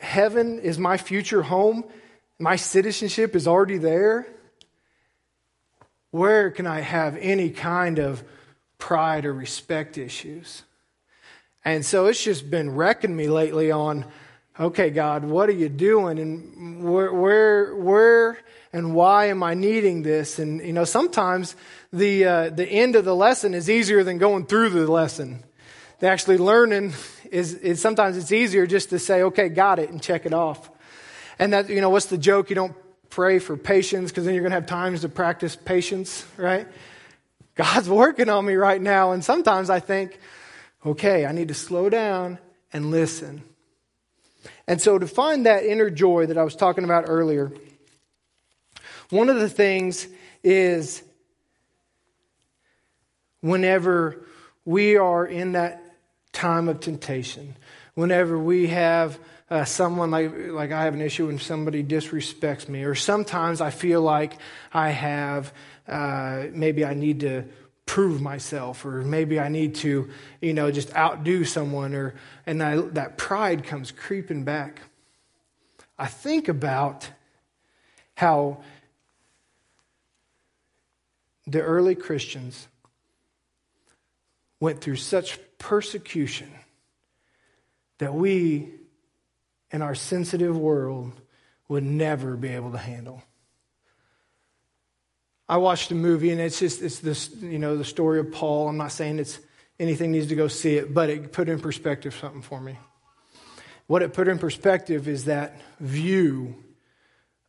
heaven 0.00 0.58
is 0.58 0.80
my 0.80 0.96
future 0.96 1.42
home, 1.42 1.84
my 2.40 2.56
citizenship 2.56 3.36
is 3.36 3.46
already 3.46 3.78
there, 3.78 4.26
where 6.10 6.50
can 6.50 6.66
I 6.66 6.80
have 6.80 7.16
any 7.18 7.50
kind 7.50 8.00
of 8.00 8.24
pride 8.78 9.24
or 9.26 9.32
respect 9.32 9.96
issues? 9.96 10.64
And 11.64 11.86
so 11.86 12.06
it's 12.06 12.24
just 12.24 12.50
been 12.50 12.74
wrecking 12.74 13.14
me 13.14 13.28
lately 13.28 13.70
on, 13.70 14.06
okay, 14.58 14.90
God, 14.90 15.24
what 15.24 15.48
are 15.48 15.54
you 15.54 15.68
doing? 15.68 16.18
And 16.18 16.84
where, 16.84 17.12
where, 17.12 17.74
where 17.74 18.38
and 18.72 18.94
why 18.94 19.26
am 19.26 19.42
I 19.42 19.54
needing 19.54 20.02
this? 20.02 20.38
And, 20.38 20.60
you 20.60 20.72
know, 20.72 20.84
sometimes 20.84 21.56
the, 21.92 22.24
uh, 22.24 22.50
the 22.50 22.66
end 22.66 22.96
of 22.96 23.04
the 23.04 23.14
lesson 23.14 23.54
is 23.54 23.68
easier 23.68 24.04
than 24.04 24.18
going 24.18 24.46
through 24.46 24.70
the 24.70 24.90
lesson. 24.90 25.44
The 26.00 26.08
actually 26.08 26.38
learning 26.38 26.94
is, 27.30 27.54
is 27.54 27.80
sometimes 27.80 28.16
it's 28.16 28.32
easier 28.32 28.66
just 28.66 28.90
to 28.90 28.98
say, 28.98 29.22
okay, 29.22 29.48
got 29.48 29.78
it, 29.78 29.90
and 29.90 30.02
check 30.02 30.26
it 30.26 30.34
off. 30.34 30.70
And 31.38 31.52
that, 31.52 31.68
you 31.70 31.80
know, 31.80 31.90
what's 31.90 32.06
the 32.06 32.18
joke? 32.18 32.50
You 32.50 32.56
don't 32.56 32.74
pray 33.10 33.38
for 33.38 33.56
patience 33.56 34.10
because 34.10 34.24
then 34.24 34.34
you're 34.34 34.42
going 34.42 34.52
to 34.52 34.56
have 34.56 34.66
times 34.66 35.02
to 35.02 35.08
practice 35.08 35.54
patience, 35.54 36.26
right? 36.36 36.66
God's 37.54 37.88
working 37.88 38.28
on 38.28 38.44
me 38.44 38.54
right 38.54 38.80
now. 38.80 39.12
And 39.12 39.22
sometimes 39.24 39.70
I 39.70 39.80
think, 39.80 40.18
okay, 40.84 41.26
I 41.26 41.32
need 41.32 41.48
to 41.48 41.54
slow 41.54 41.88
down 41.90 42.38
and 42.72 42.90
listen. 42.90 43.42
And 44.66 44.80
so, 44.80 44.98
to 44.98 45.06
find 45.06 45.46
that 45.46 45.64
inner 45.64 45.90
joy 45.90 46.26
that 46.26 46.38
I 46.38 46.42
was 46.42 46.56
talking 46.56 46.84
about 46.84 47.04
earlier, 47.06 47.52
one 49.10 49.28
of 49.28 49.36
the 49.36 49.48
things 49.48 50.08
is 50.42 51.02
whenever 53.40 54.24
we 54.64 54.96
are 54.96 55.26
in 55.26 55.52
that 55.52 55.82
time 56.32 56.68
of 56.68 56.80
temptation, 56.80 57.56
whenever 57.94 58.38
we 58.38 58.68
have 58.68 59.18
uh, 59.50 59.64
someone 59.64 60.10
like, 60.10 60.32
like 60.48 60.72
I 60.72 60.84
have 60.84 60.94
an 60.94 61.02
issue 61.02 61.26
when 61.26 61.38
somebody 61.38 61.84
disrespects 61.84 62.68
me, 62.68 62.84
or 62.84 62.94
sometimes 62.94 63.60
I 63.60 63.70
feel 63.70 64.00
like 64.00 64.38
I 64.72 64.88
have, 64.90 65.52
uh, 65.86 66.44
maybe 66.52 66.84
I 66.84 66.94
need 66.94 67.20
to 67.20 67.44
prove 67.86 68.20
myself 68.20 68.84
or 68.84 69.02
maybe 69.02 69.38
I 69.38 69.48
need 69.48 69.74
to, 69.76 70.08
you 70.40 70.54
know, 70.54 70.70
just 70.70 70.94
outdo 70.96 71.44
someone 71.44 71.94
or 71.94 72.14
and 72.46 72.62
I, 72.62 72.76
that 72.76 73.18
pride 73.18 73.64
comes 73.64 73.90
creeping 73.90 74.44
back. 74.44 74.80
I 75.98 76.06
think 76.06 76.48
about 76.48 77.08
how 78.14 78.62
the 81.46 81.60
early 81.60 81.94
Christians 81.94 82.68
went 84.60 84.80
through 84.80 84.96
such 84.96 85.38
persecution 85.58 86.50
that 87.98 88.14
we 88.14 88.72
in 89.70 89.82
our 89.82 89.94
sensitive 89.94 90.56
world 90.56 91.12
would 91.68 91.82
never 91.82 92.36
be 92.36 92.48
able 92.48 92.70
to 92.72 92.78
handle. 92.78 93.22
I 95.52 95.58
watched 95.58 95.90
a 95.90 95.94
movie, 95.94 96.30
and 96.30 96.40
it's 96.40 96.58
just 96.58 96.80
it's 96.80 97.00
this 97.00 97.28
you 97.42 97.58
know 97.58 97.76
the 97.76 97.84
story 97.84 98.20
of 98.20 98.32
Paul. 98.32 98.70
I'm 98.70 98.78
not 98.78 98.90
saying 98.90 99.18
it's 99.18 99.38
anything 99.78 100.10
needs 100.10 100.28
to 100.28 100.34
go 100.34 100.48
see 100.48 100.76
it, 100.76 100.94
but 100.94 101.10
it 101.10 101.30
put 101.30 101.46
in 101.50 101.60
perspective 101.60 102.16
something 102.18 102.40
for 102.40 102.58
me. 102.58 102.78
What 103.86 104.00
it 104.00 104.14
put 104.14 104.28
in 104.28 104.38
perspective 104.38 105.08
is 105.08 105.26
that 105.26 105.60
view 105.78 106.54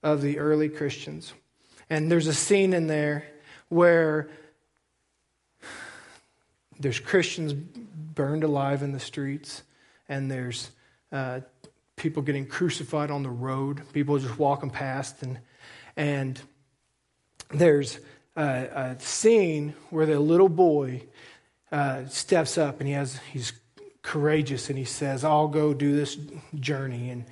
of 0.04 0.22
the 0.22 0.40
early 0.40 0.68
Christians, 0.68 1.32
and 1.90 2.12
there's 2.12 2.28
a 2.28 2.34
scene 2.34 2.74
in 2.74 2.88
there 2.88 3.26
where 3.70 4.30
there's 6.78 7.00
Christians 7.00 7.54
burned 7.54 8.44
alive 8.44 8.84
in 8.84 8.92
the 8.92 9.00
streets, 9.00 9.64
and 10.10 10.30
there's 10.30 10.72
uh, 11.14 11.40
people 11.96 12.22
getting 12.22 12.48
crucified 12.48 13.12
on 13.12 13.24
the 13.24 13.30
road, 13.30 13.82
people 13.94 14.20
just 14.20 14.38
walking 14.38 14.72
past, 14.72 15.24
and 15.24 15.40
and 15.96 16.42
there's 17.54 18.00
a, 18.36 18.42
a 18.42 19.00
scene 19.00 19.76
where 19.90 20.06
the 20.06 20.20
little 20.20 20.50
boy 20.50 21.04
uh, 21.72 22.06
steps 22.08 22.58
up 22.58 22.80
and 22.80 22.88
he 22.88 22.94
has 22.94 23.18
he's 23.32 23.54
courageous 24.02 24.70
and 24.70 24.78
he 24.78 24.86
says, 24.86 25.24
"I'll 25.24 25.48
go 25.48 25.74
do 25.74 25.96
this 25.96 26.18
journey," 26.60 27.10
and 27.10 27.26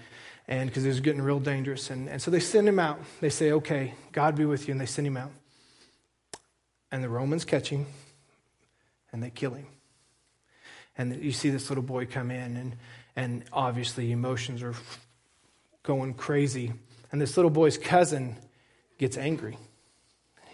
and 0.48 0.70
because 0.70 0.86
it's 0.86 1.00
getting 1.00 1.22
real 1.22 1.40
dangerous, 1.40 1.90
and 1.90 2.10
and 2.10 2.22
so 2.22 2.32
they 2.32 2.40
send 2.40 2.68
him 2.68 2.80
out. 2.80 3.00
They 3.20 3.30
say, 3.30 3.52
"Okay, 3.52 3.94
God 4.12 4.36
be 4.36 4.46
with 4.46 4.68
you," 4.68 4.72
and 4.72 4.82
they 4.82 4.86
send 4.86 5.08
him 5.08 5.18
out. 5.18 5.32
And 6.92 7.04
the 7.04 7.10
Romans 7.10 7.46
catch 7.46 7.70
him, 7.70 7.86
and 9.12 9.24
they 9.24 9.30
kill 9.30 9.54
him. 9.54 9.68
And 10.98 11.24
you 11.24 11.32
see 11.32 11.50
this 11.50 11.70
little 11.70 11.84
boy 11.84 12.06
come 12.06 12.32
in, 12.32 12.58
and 12.58 12.76
and 13.16 13.44
obviously 13.52 14.12
emotions 14.12 14.64
are 14.64 14.76
going 15.84 16.14
crazy. 16.14 16.74
And 17.12 17.20
this 17.20 17.36
little 17.36 17.52
boy's 17.52 17.78
cousin 17.78 18.38
gets 18.98 19.18
angry 19.18 19.58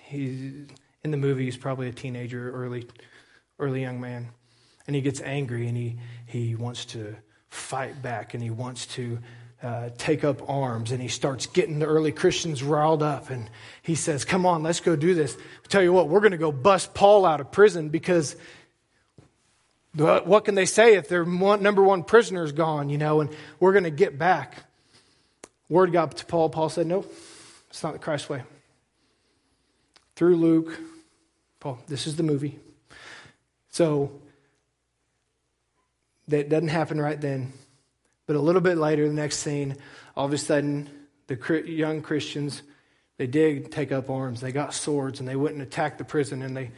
He's 0.08 0.68
in 1.04 1.12
the 1.12 1.18
movie. 1.18 1.46
He's 1.46 1.58
probably 1.58 1.90
a 1.90 1.92
teenager, 1.92 2.52
early, 2.52 2.88
early 3.60 3.82
young 3.82 4.00
man, 4.00 4.30
and 4.86 4.96
he 4.96 5.02
gets 5.02 5.22
angry 5.22 5.68
and 5.68 5.76
he 5.76 6.00
he 6.26 6.56
wants 6.56 6.86
to 6.86 7.16
fight 7.50 8.02
back 8.02 8.34
and 8.34 8.42
he 8.42 8.50
wants 8.50 8.86
to 8.88 9.20
uh, 9.62 9.90
take 9.98 10.24
up 10.24 10.48
arms 10.50 10.92
and 10.92 11.02
he 11.02 11.08
starts 11.08 11.48
getting 11.48 11.80
the 11.80 11.86
early 11.86 12.12
Christians 12.12 12.62
riled 12.62 13.02
up 13.02 13.30
and 13.30 13.50
he 13.82 13.96
says, 13.96 14.24
Come 14.24 14.46
on, 14.46 14.64
let's 14.64 14.80
go 14.80 14.96
do 14.96 15.14
this. 15.14 15.36
I 15.36 15.68
tell 15.68 15.82
you 15.82 15.92
what, 15.92 16.10
we're 16.10 16.20
going 16.20 16.32
to 16.32 16.38
go 16.38 16.52
bust 16.52 16.94
Paul 16.94 17.26
out 17.26 17.42
of 17.42 17.52
prison 17.52 17.90
because 17.90 18.36
what 19.96 20.46
can 20.46 20.56
they 20.56 20.66
say 20.66 20.96
if 20.96 21.10
their 21.10 21.26
number 21.26 21.84
one 21.84 22.04
prisoner 22.04 22.44
is 22.44 22.52
gone, 22.52 22.90
you 22.90 22.98
know, 22.98 23.22
and 23.22 23.32
we're 23.60 23.74
going 23.74 23.84
to 23.84 23.90
get 23.90 24.18
back? 24.18 24.64
Word 25.70 25.92
got 25.92 26.16
to 26.18 26.26
Paul. 26.26 26.50
Paul 26.50 26.70
said, 26.70 26.88
No, 26.88 27.06
it's 27.70 27.84
not 27.84 27.94
the 27.94 28.00
Christ 28.00 28.30
way. 28.30 28.44
Through 30.18 30.38
Luke, 30.38 30.80
Paul, 31.60 31.78
this 31.86 32.08
is 32.08 32.16
the 32.16 32.24
movie. 32.24 32.58
So 33.70 34.12
that 36.28 36.50
doesn't 36.50 36.70
happen 36.70 37.00
right 37.00 37.22
then. 37.22 37.54
But 38.26 38.36
a 38.36 38.40
little 38.40 38.62
bit 38.62 38.80
later, 38.80 39.08
the 39.08 39.14
next 39.14 39.38
scene, 39.38 39.78
all 40.16 40.26
of 40.26 40.34
a 40.34 40.40
sudden, 40.40 40.90
the 41.28 41.64
young 41.68 42.02
Christians, 42.02 42.64
they 43.18 43.28
did 43.28 43.72
take 43.72 43.92
up 43.92 44.10
arms. 44.10 44.42
They 44.42 44.52
got 44.52 44.74
swords 44.74 45.20
and 45.20 45.30
they 45.30 45.36
went 45.36 45.54
and 45.54 45.62
attacked 45.62 46.00
the 46.00 46.04
prison 46.04 46.42
and 46.42 46.58
they 46.58 46.72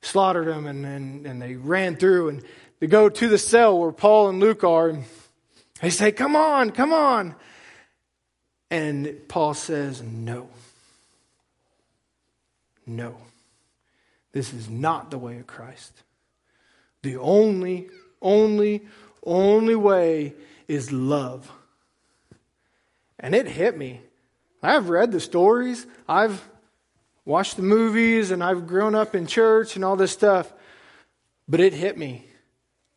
slaughtered 0.00 0.48
them 0.48 0.66
and, 0.66 0.84
and, 0.84 1.24
and 1.24 1.40
they 1.40 1.54
ran 1.54 1.94
through 1.94 2.30
and 2.30 2.42
they 2.80 2.88
go 2.88 3.08
to 3.08 3.28
the 3.28 3.38
cell 3.38 3.78
where 3.78 3.92
Paul 3.92 4.28
and 4.28 4.40
Luke 4.40 4.64
are. 4.64 4.88
And 4.88 5.04
they 5.80 5.90
say, 5.90 6.10
Come 6.10 6.34
on, 6.34 6.72
come 6.72 6.92
on. 6.92 7.36
And 8.72 9.20
Paul 9.28 9.54
says, 9.54 10.02
No. 10.02 10.48
No. 12.96 13.16
This 14.32 14.52
is 14.52 14.68
not 14.68 15.10
the 15.10 15.18
way 15.18 15.38
of 15.38 15.46
Christ. 15.46 16.02
The 17.02 17.16
only, 17.16 17.88
only, 18.20 18.86
only 19.24 19.74
way 19.74 20.34
is 20.68 20.92
love. 20.92 21.50
And 23.18 23.34
it 23.34 23.46
hit 23.46 23.76
me. 23.76 24.00
I've 24.62 24.88
read 24.88 25.10
the 25.10 25.20
stories, 25.20 25.86
I've 26.08 26.48
watched 27.24 27.56
the 27.56 27.62
movies, 27.62 28.30
and 28.30 28.44
I've 28.44 28.66
grown 28.66 28.94
up 28.94 29.14
in 29.14 29.26
church 29.26 29.74
and 29.74 29.84
all 29.84 29.96
this 29.96 30.12
stuff, 30.12 30.52
but 31.48 31.58
it 31.60 31.72
hit 31.72 31.98
me. 31.98 32.26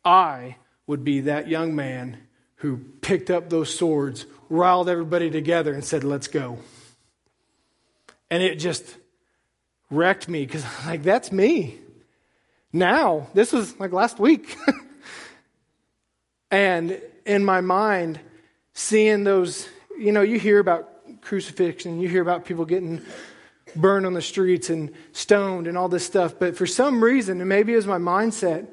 I 0.04 0.56
would 0.86 1.02
be 1.02 1.20
that 1.22 1.48
young 1.48 1.74
man 1.74 2.18
who 2.56 2.78
picked 3.00 3.30
up 3.30 3.50
those 3.50 3.76
swords, 3.76 4.26
riled 4.48 4.88
everybody 4.88 5.28
together, 5.28 5.74
and 5.74 5.84
said, 5.84 6.04
Let's 6.04 6.28
go. 6.28 6.58
And 8.30 8.42
it 8.42 8.56
just 8.56 8.96
wrecked 9.90 10.28
me 10.28 10.46
because, 10.46 10.64
like, 10.86 11.02
that's 11.02 11.32
me. 11.32 11.78
Now, 12.72 13.28
this 13.34 13.52
was 13.52 13.78
like 13.80 13.92
last 13.92 14.18
week. 14.18 14.56
and 16.50 17.00
in 17.24 17.44
my 17.44 17.60
mind, 17.60 18.20
seeing 18.74 19.24
those, 19.24 19.68
you 19.98 20.12
know, 20.12 20.22
you 20.22 20.38
hear 20.38 20.58
about 20.58 21.22
crucifixion, 21.22 22.00
you 22.00 22.08
hear 22.08 22.22
about 22.22 22.44
people 22.44 22.64
getting 22.64 23.02
burned 23.74 24.06
on 24.06 24.14
the 24.14 24.22
streets 24.22 24.70
and 24.70 24.92
stoned 25.12 25.66
and 25.66 25.76
all 25.76 25.88
this 25.88 26.04
stuff. 26.04 26.38
But 26.38 26.56
for 26.56 26.66
some 26.66 27.02
reason, 27.02 27.40
and 27.40 27.48
maybe 27.48 27.72
it 27.72 27.76
was 27.76 27.86
my 27.86 27.98
mindset, 27.98 28.66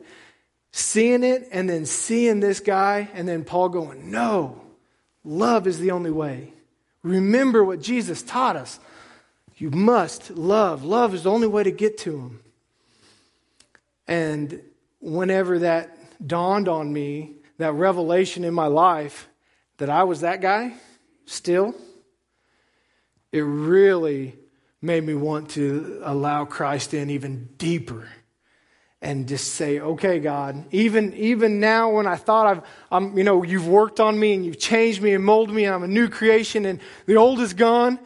seeing 0.71 1.23
it 1.23 1.47
and 1.52 1.69
then 1.69 1.86
seeing 1.86 2.39
this 2.39 2.60
guy 2.60 3.10
and 3.13 3.28
then 3.28 3.43
Paul 3.43 3.69
going, 3.69 4.12
no, 4.12 4.62
love 5.23 5.67
is 5.67 5.80
the 5.80 5.91
only 5.91 6.12
way. 6.12 6.54
Remember 7.04 7.63
what 7.63 7.82
Jesus 7.82 8.23
taught 8.23 8.56
us. 8.56 8.80
You 9.58 9.72
must 9.72 10.32
love. 10.32 10.84
Love 10.84 11.13
is 11.13 11.24
the 11.24 11.32
only 11.32 11.48
way 11.48 11.63
to 11.63 11.72
get 11.72 11.98
to 12.00 12.18
him. 12.18 12.39
And 14.08 14.62
whenever 15.00 15.60
that 15.60 15.98
dawned 16.26 16.68
on 16.68 16.92
me, 16.92 17.36
that 17.58 17.74
revelation 17.74 18.44
in 18.44 18.54
my 18.54 18.68
life 18.68 19.28
that 19.78 19.89
I 19.89 20.04
was 20.04 20.22
that 20.22 20.42
guy 20.42 20.74
still, 21.26 21.76
it 23.32 23.42
really 23.42 24.36
made 24.82 25.04
me 25.04 25.13
want 25.13 25.52
to 25.52 26.02
allow 26.04 26.46
Christ 26.46 26.94
in 26.94 27.10
even 27.10 27.50
deeper 27.58 28.08
and 29.02 29.28
just 29.28 29.56
say, 29.56 29.80
okay, 29.80 30.20
God, 30.20 30.66
even, 30.72 31.13
even 31.13 31.60
now 31.60 31.92
when 31.92 32.08
I 32.08 32.16
thought 32.16 32.48
I've, 32.48 32.63
I'm, 32.89 33.18
you 33.18 33.24
know, 33.24 33.44
you've 33.44 33.68
worked 33.68 34.00
on 34.00 34.18
me 34.18 34.34
and 34.34 34.46
you've 34.46 34.60
changed 34.60 35.02
me 35.02 35.13
and 35.13 35.24
molded 35.24 35.54
me 35.54 35.66
and 35.66 35.76
I'm 35.76 35.84
a 35.84 35.88
new 35.88 36.08
creation 36.08 36.66
and 36.66 36.80
the 37.06 37.18
old 37.18 37.39
is 37.42 37.54
gone. 37.54 38.00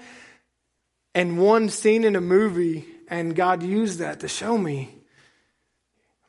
And 1.17 1.39
one 1.39 1.69
scene 1.69 2.03
in 2.03 2.15
a 2.15 2.21
movie 2.21 2.85
and 3.07 3.35
God 3.35 3.63
used 3.63 3.97
that 3.97 4.19
to 4.19 4.27
show 4.27 4.55
me 4.55 4.93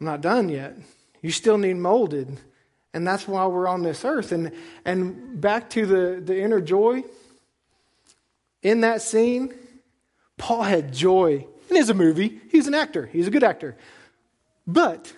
I'm 0.01 0.07
not 0.07 0.23
done 0.23 0.49
yet. 0.49 0.77
You 1.21 1.31
still 1.31 1.59
need 1.59 1.75
molded. 1.75 2.41
And 2.95 3.07
that's 3.07 3.29
why 3.29 3.45
we're 3.49 3.69
on 3.69 3.83
this 3.83 4.03
earth. 4.03 4.33
And, 4.33 4.53
and 4.87 5.39
back 5.39 5.69
to 5.71 5.85
the, 5.85 6.23
the 6.25 6.41
inner 6.41 6.63
joy, 6.63 7.05
in 8.63 8.81
that 8.81 9.03
scene, 9.03 9.53
Paul 10.39 10.63
had 10.63 10.95
joy. 10.95 11.47
And 11.69 11.79
it's 11.79 11.91
a 11.91 11.95
movie. 11.95 12.41
He's 12.51 12.67
an 12.67 12.75
actor, 12.75 13.05
he's 13.05 13.27
a 13.27 13.31
good 13.31 13.45
actor. 13.45 13.77
But 14.67 15.13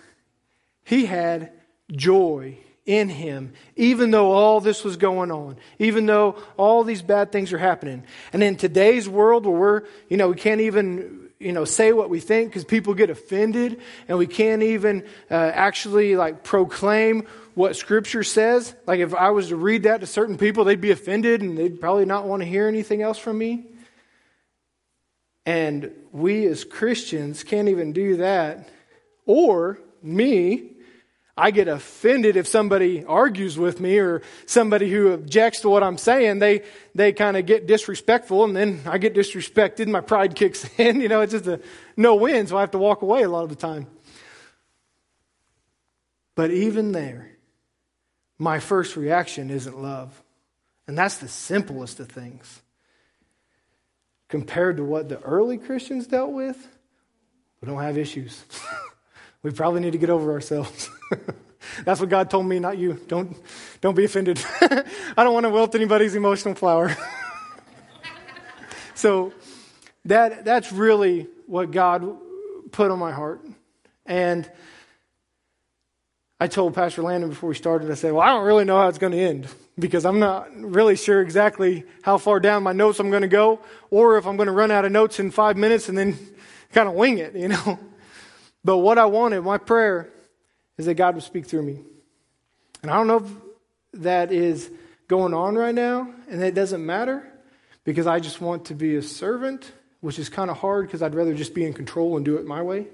he 0.83 1.07
had 1.07 1.53
joy 1.93 2.59
in 2.87 3.09
him, 3.09 3.53
even 3.77 4.11
though 4.11 4.33
all 4.33 4.61
this 4.61 4.85
was 4.85 4.97
going 4.97 5.31
on, 5.31 5.57
even 5.79 6.07
though 6.07 6.37
all 6.57 6.83
these 6.83 7.03
bad 7.03 7.31
things 7.31 7.53
are 7.53 7.59
happening. 7.59 8.05
And 8.33 8.43
in 8.43 8.57
today's 8.57 9.09
world 9.09 9.47
where 9.47 9.59
we're, 9.59 9.83
you 10.09 10.17
know, 10.17 10.29
we 10.29 10.37
can't 10.37 10.61
even 10.61 11.31
you 11.41 11.53
know, 11.53 11.65
say 11.65 11.93
what 11.93 12.11
we 12.11 12.21
think 12.21 12.51
because 12.51 12.67
people 12.67 12.93
get 12.93 13.09
offended 13.09 13.81
and 14.09 14.19
we 14.19 14.27
can't 14.27 14.63
even 14.63 15.05
uh, 15.31 15.35
actually 15.35 16.15
like 16.15 16.45
proclaim 16.45 17.27
what 17.55 17.77
scripture 17.77 18.23
says. 18.23 18.75
Like 18.87 19.01
if 19.01 19.15
I 19.15 19.31
was 19.31 19.49
to 19.49 19.57
read 19.57 19.85
that 19.85 20.01
to 20.01 20.07
certain 20.07 20.37
people, 20.37 20.65
they'd 20.65 20.83
be 20.83 20.91
offended 20.91 21.41
and 21.41 21.57
they'd 21.57 21.81
probably 21.81 22.05
not 22.05 22.27
want 22.27 22.43
to 22.43 22.49
hear 22.49 22.69
anything 22.69 23.01
else 23.01 23.19
from 23.19 23.39
me. 23.39 23.65
And 25.47 25.91
we 26.13 26.47
as 26.47 26.65
Christians 26.65 27.43
can't 27.43 27.69
even 27.69 27.95
do 27.95 28.19
that. 28.19 28.69
Or 29.25 29.79
me, 30.03 30.73
I 31.41 31.53
get 31.53 31.69
offended 31.69 32.37
if 32.37 32.47
somebody 32.47 33.03
argues 33.03 33.59
with 33.59 33.81
me 33.81 33.97
or 33.97 34.21
somebody 34.45 34.91
who 34.91 35.15
objects 35.15 35.61
to 35.61 35.71
what 35.71 35.83
I'm 35.83 35.97
saying. 35.97 36.39
They, 36.39 36.65
they 36.95 37.15
kind 37.15 37.35
of 37.35 37.47
get 37.47 37.67
disrespectful 37.67 38.45
and 38.45 38.55
then 38.55 38.83
I 38.85 38.99
get 38.99 39.15
disrespected. 39.15 39.87
My 39.87 40.03
pride 40.03 40.35
kicks 40.35 40.69
in. 40.79 41.01
You 41.01 41.09
know, 41.09 41.23
it's 41.23 41.33
just 41.33 41.47
a 41.47 41.63
no 41.97 42.17
win, 42.17 42.47
so 42.47 42.59
I 42.59 42.61
have 42.61 42.73
to 42.73 42.79
walk 42.79 43.01
away 43.01 43.23
a 43.23 43.29
lot 43.31 43.45
of 43.45 43.49
the 43.49 43.57
time. 43.57 43.87
But 46.35 46.51
even 46.51 46.93
there, 46.93 47.31
my 48.39 48.59
first 48.59 48.95
reaction 48.95 49.49
isn't 49.49 49.81
love. 49.81 50.23
And 50.87 50.99
that's 50.99 51.19
the 51.19 51.29
simplest 51.29 52.01
of 52.01 52.11
things. 52.11 52.61
Compared 54.29 54.77
to 54.77 54.85
what 54.85 55.09
the 55.09 55.19
early 55.21 55.57
Christians 55.57 56.07
dealt 56.07 56.33
with, 56.33 56.69
we 57.63 57.67
don't 57.69 57.81
have 57.81 57.97
issues. 57.97 58.45
we 59.43 59.51
probably 59.51 59.81
need 59.81 59.93
to 59.93 59.99
get 59.99 60.11
over 60.11 60.33
ourselves. 60.33 60.91
That's 61.85 62.01
what 62.01 62.09
God 62.09 62.31
told 62.31 62.47
me, 62.47 62.59
not 62.59 62.79
you. 62.79 63.01
Don't, 63.09 63.37
don't 63.81 63.95
be 63.95 64.05
offended. 64.05 64.43
I 64.61 65.25
don't 65.25 65.35
want 65.35 65.45
to 65.45 65.51
wilt 65.51 65.75
anybody's 65.75 66.15
emotional 66.15 66.55
flower. 66.55 66.97
so 68.95 69.33
that, 70.07 70.45
that's 70.45 70.73
really 70.73 71.29
what 71.47 71.71
God 71.71 72.17
put 72.73 72.91
on 72.91 72.99
my 72.99 73.13
heart. 73.13 73.45
And 74.07 74.51
I 76.39 76.47
told 76.47 76.75
Pastor 76.75 77.03
Landon 77.03 77.29
before 77.29 77.51
we 77.51 77.55
started, 77.55 77.91
I 77.91 77.95
said, 77.95 78.13
Well, 78.13 78.23
I 78.23 78.29
don't 78.29 78.47
really 78.47 78.65
know 78.65 78.79
how 78.79 78.89
it's 78.89 78.99
going 78.99 79.13
to 79.13 79.19
end 79.19 79.47
because 79.79 80.07
I'm 80.07 80.19
not 80.19 80.49
really 80.55 80.97
sure 80.97 81.21
exactly 81.21 81.85
how 82.03 82.17
far 82.19 82.41
down 82.41 82.63
my 82.63 82.73
notes 82.73 82.99
I'm 82.99 83.11
going 83.11 83.23
to 83.23 83.29
go 83.29 83.61
or 83.91 84.17
if 84.17 84.27
I'm 84.27 84.37
going 84.37 84.47
to 84.47 84.53
run 84.53 84.71
out 84.71 84.85
of 84.85 84.93
notes 84.93 85.21
in 85.21 85.31
five 85.31 85.57
minutes 85.57 85.89
and 85.89 85.99
then 85.99 86.19
kind 86.73 86.89
of 86.89 86.95
wing 86.95 87.19
it, 87.19 87.35
you 87.35 87.49
know. 87.49 87.79
But 88.65 88.79
what 88.79 88.99
I 88.99 89.07
wanted, 89.07 89.43
my 89.43 89.59
prayer, 89.59 90.09
is 90.77 90.87
that 90.87 90.95
God 90.95 91.15
would 91.15 91.25
speak 91.25 91.47
through 91.47 91.63
me. 91.63 91.81
And 92.83 92.91
I 92.91 92.95
don't 92.95 93.07
know 93.07 93.19
if 93.19 93.31
that 94.03 94.33
is 94.33 94.71
going 95.09 95.35
on 95.35 95.57
right 95.57 95.75
now, 95.75 96.13
and 96.29 96.43
it 96.43 96.55
doesn't 96.55 96.85
matter 96.85 97.27
because 97.85 98.07
I 98.07 98.21
just 98.21 98.41
want 98.41 98.67
to 98.67 98.75
be 98.75 98.97
a 98.97 99.03
servant, 99.03 99.73
which 100.01 100.19
is 100.19 100.29
kind 100.29 100.51
of 100.51 100.59
hard 100.59 100.87
because 100.87 101.03
I'd 101.03 101.15
rather 101.15 101.35
just 101.35 101.55
be 101.55 101.65
in 101.65 101.73
control 101.73 102.17
and 102.17 102.25
do 102.25 102.37
it 102.37 102.47
my 102.47 102.63
way. 102.63 102.87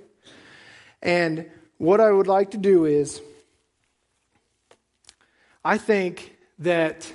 And 1.03 1.51
what 1.79 2.01
I 2.01 2.11
would 2.11 2.27
like 2.27 2.53
to 2.53 2.57
do 2.57 2.85
is, 2.85 3.21
I 5.65 5.79
think 5.79 6.37
that 6.61 7.13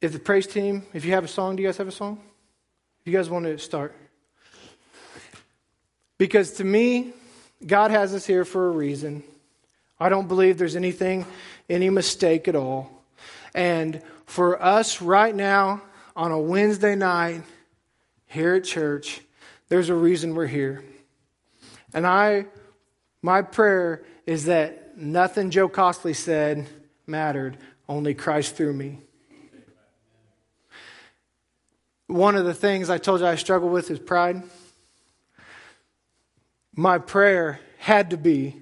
if 0.00 0.12
the 0.12 0.18
praise 0.18 0.46
team, 0.46 0.84
if 0.94 1.04
you 1.04 1.12
have 1.12 1.24
a 1.24 1.28
song, 1.28 1.56
do 1.56 1.62
you 1.62 1.68
guys 1.68 1.76
have 1.76 1.88
a 1.88 1.92
song? 1.92 2.20
If 3.00 3.12
you 3.12 3.12
guys 3.12 3.28
want 3.28 3.44
to 3.44 3.58
start. 3.58 3.94
Because 6.18 6.52
to 6.52 6.64
me, 6.64 7.12
God 7.66 7.90
has 7.90 8.14
us 8.14 8.26
here 8.26 8.44
for 8.44 8.68
a 8.68 8.70
reason. 8.70 9.22
I 9.98 10.08
don't 10.08 10.28
believe 10.28 10.58
there's 10.58 10.76
anything, 10.76 11.26
any 11.68 11.90
mistake 11.90 12.48
at 12.48 12.56
all. 12.56 12.90
And 13.54 14.02
for 14.26 14.62
us 14.62 15.00
right 15.00 15.34
now, 15.34 15.82
on 16.14 16.32
a 16.32 16.38
Wednesday 16.38 16.94
night 16.94 17.42
here 18.26 18.54
at 18.54 18.64
church, 18.64 19.20
there's 19.68 19.88
a 19.88 19.94
reason 19.94 20.34
we're 20.34 20.46
here. 20.46 20.84
And 21.92 22.06
I, 22.06 22.46
my 23.22 23.42
prayer 23.42 24.02
is 24.26 24.44
that 24.46 24.98
nothing 24.98 25.50
Joe 25.50 25.68
Costley 25.68 26.14
said 26.14 26.66
mattered, 27.06 27.56
only 27.88 28.14
Christ 28.14 28.56
through 28.56 28.72
me. 28.72 28.98
One 32.06 32.36
of 32.36 32.44
the 32.44 32.54
things 32.54 32.88
I 32.88 32.98
told 32.98 33.20
you 33.20 33.26
I 33.26 33.34
struggle 33.36 33.68
with 33.68 33.90
is 33.90 33.98
pride. 33.98 34.42
My 36.76 36.98
prayer 36.98 37.58
had 37.78 38.10
to 38.10 38.18
be 38.18 38.60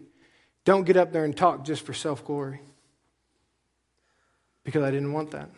don't 0.64 0.84
get 0.84 0.96
up 0.96 1.12
there 1.12 1.24
and 1.24 1.36
talk 1.36 1.64
just 1.64 1.84
for 1.84 1.92
self 1.92 2.24
glory. 2.24 2.60
Because 4.64 4.82
I 4.82 4.90
didn't 4.90 5.12
want 5.12 5.32
that. 5.32 5.50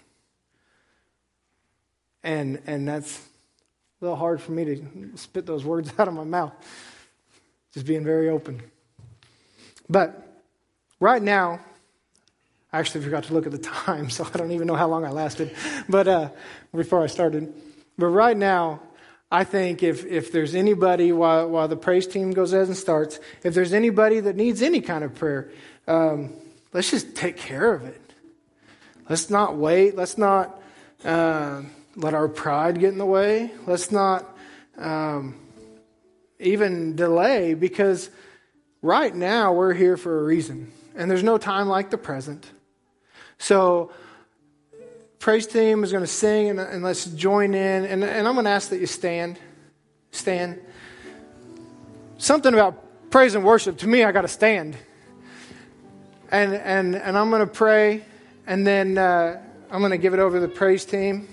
And, 2.24 2.60
and 2.66 2.88
that's 2.88 3.18
a 3.18 4.04
little 4.04 4.16
hard 4.16 4.40
for 4.40 4.50
me 4.50 4.64
to 4.64 5.10
spit 5.14 5.46
those 5.46 5.64
words 5.64 5.92
out 5.98 6.08
of 6.08 6.14
my 6.14 6.24
mouth. 6.24 6.52
Just 7.72 7.86
being 7.86 8.04
very 8.04 8.30
open. 8.30 8.60
But 9.88 10.42
right 10.98 11.22
now, 11.22 11.60
I 12.72 12.80
actually 12.80 13.04
forgot 13.04 13.24
to 13.24 13.34
look 13.34 13.46
at 13.46 13.52
the 13.52 13.58
time, 13.86 14.10
so 14.10 14.24
I 14.24 14.36
don't 14.36 14.50
even 14.50 14.66
know 14.66 14.74
how 14.74 14.88
long 14.88 15.04
I 15.04 15.10
lasted. 15.10 15.54
But 15.88 16.08
uh, 16.08 16.30
before 16.74 17.02
I 17.04 17.06
started, 17.06 17.52
but 17.96 18.06
right 18.06 18.36
now, 18.36 18.80
I 19.36 19.44
think 19.44 19.82
if, 19.82 20.06
if 20.06 20.32
there's 20.32 20.54
anybody, 20.54 21.12
while, 21.12 21.50
while 21.50 21.68
the 21.68 21.76
praise 21.76 22.06
team 22.06 22.30
goes 22.30 22.54
ahead 22.54 22.68
and 22.68 22.76
starts, 22.76 23.20
if 23.42 23.52
there's 23.52 23.74
anybody 23.74 24.18
that 24.20 24.34
needs 24.34 24.62
any 24.62 24.80
kind 24.80 25.04
of 25.04 25.14
prayer, 25.14 25.50
um, 25.86 26.32
let's 26.72 26.90
just 26.90 27.14
take 27.14 27.36
care 27.36 27.74
of 27.74 27.84
it. 27.84 28.00
Let's 29.10 29.28
not 29.28 29.58
wait. 29.58 29.94
Let's 29.94 30.16
not 30.16 30.58
uh, 31.04 31.60
let 31.96 32.14
our 32.14 32.28
pride 32.28 32.80
get 32.80 32.92
in 32.92 32.98
the 32.98 33.04
way. 33.04 33.50
Let's 33.66 33.92
not 33.92 34.24
um, 34.78 35.34
even 36.40 36.96
delay 36.96 37.52
because 37.52 38.08
right 38.80 39.14
now 39.14 39.52
we're 39.52 39.74
here 39.74 39.98
for 39.98 40.18
a 40.18 40.22
reason. 40.22 40.72
And 40.94 41.10
there's 41.10 41.22
no 41.22 41.36
time 41.36 41.68
like 41.68 41.90
the 41.90 41.98
present. 41.98 42.50
So 43.36 43.92
praise 45.18 45.46
team 45.46 45.84
is 45.84 45.92
going 45.92 46.04
to 46.04 46.10
sing 46.10 46.50
and, 46.50 46.60
and 46.60 46.82
let's 46.82 47.04
join 47.06 47.54
in. 47.54 47.84
And, 47.84 48.04
and 48.04 48.28
I'm 48.28 48.34
going 48.34 48.44
to 48.44 48.50
ask 48.50 48.70
that 48.70 48.80
you 48.80 48.86
stand. 48.86 49.38
Stand. 50.10 50.60
Something 52.18 52.54
about 52.54 53.10
praise 53.10 53.34
and 53.34 53.44
worship, 53.44 53.78
to 53.78 53.86
me, 53.86 54.04
I 54.04 54.12
got 54.12 54.22
to 54.22 54.28
stand. 54.28 54.76
And, 56.30 56.54
and, 56.54 56.96
and 56.96 57.16
I'm 57.16 57.30
going 57.30 57.46
to 57.46 57.52
pray, 57.52 58.04
and 58.46 58.66
then 58.66 58.98
uh, 58.98 59.40
I'm 59.70 59.80
going 59.80 59.92
to 59.92 59.98
give 59.98 60.14
it 60.14 60.20
over 60.20 60.40
to 60.40 60.46
the 60.46 60.52
praise 60.52 60.84
team. 60.84 61.28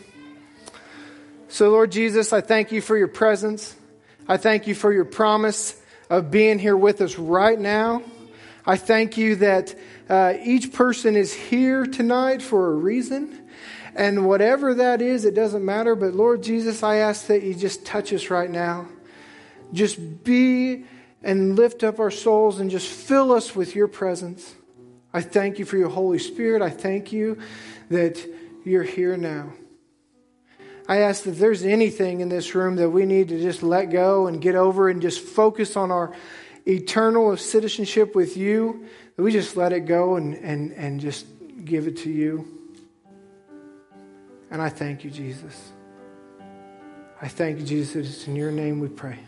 So, 1.48 1.70
Lord 1.70 1.92
Jesus, 1.92 2.34
I 2.34 2.42
thank 2.42 2.72
you 2.72 2.82
for 2.82 2.98
your 2.98 3.08
presence. 3.08 3.76
I 4.28 4.38
thank 4.38 4.68
you 4.68 4.76
for 4.76 4.92
your 4.94 5.06
promise 5.06 5.80
of 6.10 6.32
being 6.32 6.60
here 6.60 6.78
with 6.78 7.02
us 7.02 7.18
right 7.18 7.60
now. 7.60 8.04
I 8.66 8.78
thank 8.78 9.18
you 9.18 9.36
that 9.38 9.76
uh, 10.10 10.36
each 10.42 10.72
person 10.72 11.16
is 11.16 11.34
here 11.34 11.86
tonight 11.86 12.42
for 12.42 12.72
a 12.72 12.76
reason. 12.76 13.42
And 13.96 14.26
whatever 14.26 14.74
that 14.76 15.02
is, 15.02 15.26
it 15.26 15.36
doesn't 15.36 15.64
matter. 15.64 15.96
But 15.96 16.14
Lord 16.14 16.42
Jesus, 16.42 16.82
I 16.82 16.98
ask 16.98 17.28
that 17.28 17.44
you 17.44 17.54
just 17.54 17.86
touch 17.86 18.14
us 18.14 18.30
right 18.30 18.50
now. 18.50 18.88
Just 19.74 20.24
be 20.24 20.86
and 21.22 21.56
lift 21.56 21.84
up 21.84 22.00
our 22.00 22.12
souls 22.12 22.60
and 22.60 22.70
just 22.70 22.88
fill 22.88 23.32
us 23.32 23.56
with 23.56 23.76
your 23.76 23.88
presence. 23.88 24.56
I 25.14 25.22
thank 25.22 25.60
you 25.60 25.66
for 25.66 25.78
your 25.78 25.90
Holy 25.90 26.20
Spirit. 26.20 26.62
I 26.62 26.70
thank 26.70 27.12
you 27.12 27.40
that 27.90 28.26
you're 28.66 28.84
here 28.84 29.16
now. 29.18 29.54
I 30.88 30.98
ask 30.98 31.26
if 31.28 31.38
there's 31.38 31.64
anything 31.64 32.20
in 32.20 32.30
this 32.30 32.56
room 32.56 32.76
that 32.76 32.90
we 32.90 33.06
need 33.06 33.30
to 33.30 33.42
just 33.42 33.64
let 33.64 33.86
go 33.86 34.28
and 34.28 34.42
get 34.42 34.56
over 34.56 34.90
and 34.90 35.02
just 35.02 35.22
focus 35.22 35.78
on 35.78 35.92
our 35.92 36.14
eternal 36.66 37.36
citizenship 37.38 38.16
with 38.16 38.38
you, 38.38 38.86
that 39.16 39.24
we 39.24 39.32
just 39.32 39.58
let 39.58 39.74
it 39.74 39.82
go 39.82 40.16
and, 40.16 40.36
and, 40.36 40.72
and 40.74 41.00
just 41.00 41.26
give 41.66 41.88
it 41.88 41.98
to 41.98 42.10
you. 42.10 42.48
And 44.52 44.62
I 44.62 44.70
thank 44.70 45.04
you, 45.04 45.10
Jesus. 45.10 45.72
I 47.22 47.28
thank 47.28 47.60
you, 47.60 47.66
Jesus. 47.66 48.16
It's 48.18 48.28
in 48.28 48.36
your 48.36 48.52
name 48.52 48.80
we 48.80 48.88
pray. 48.88 49.20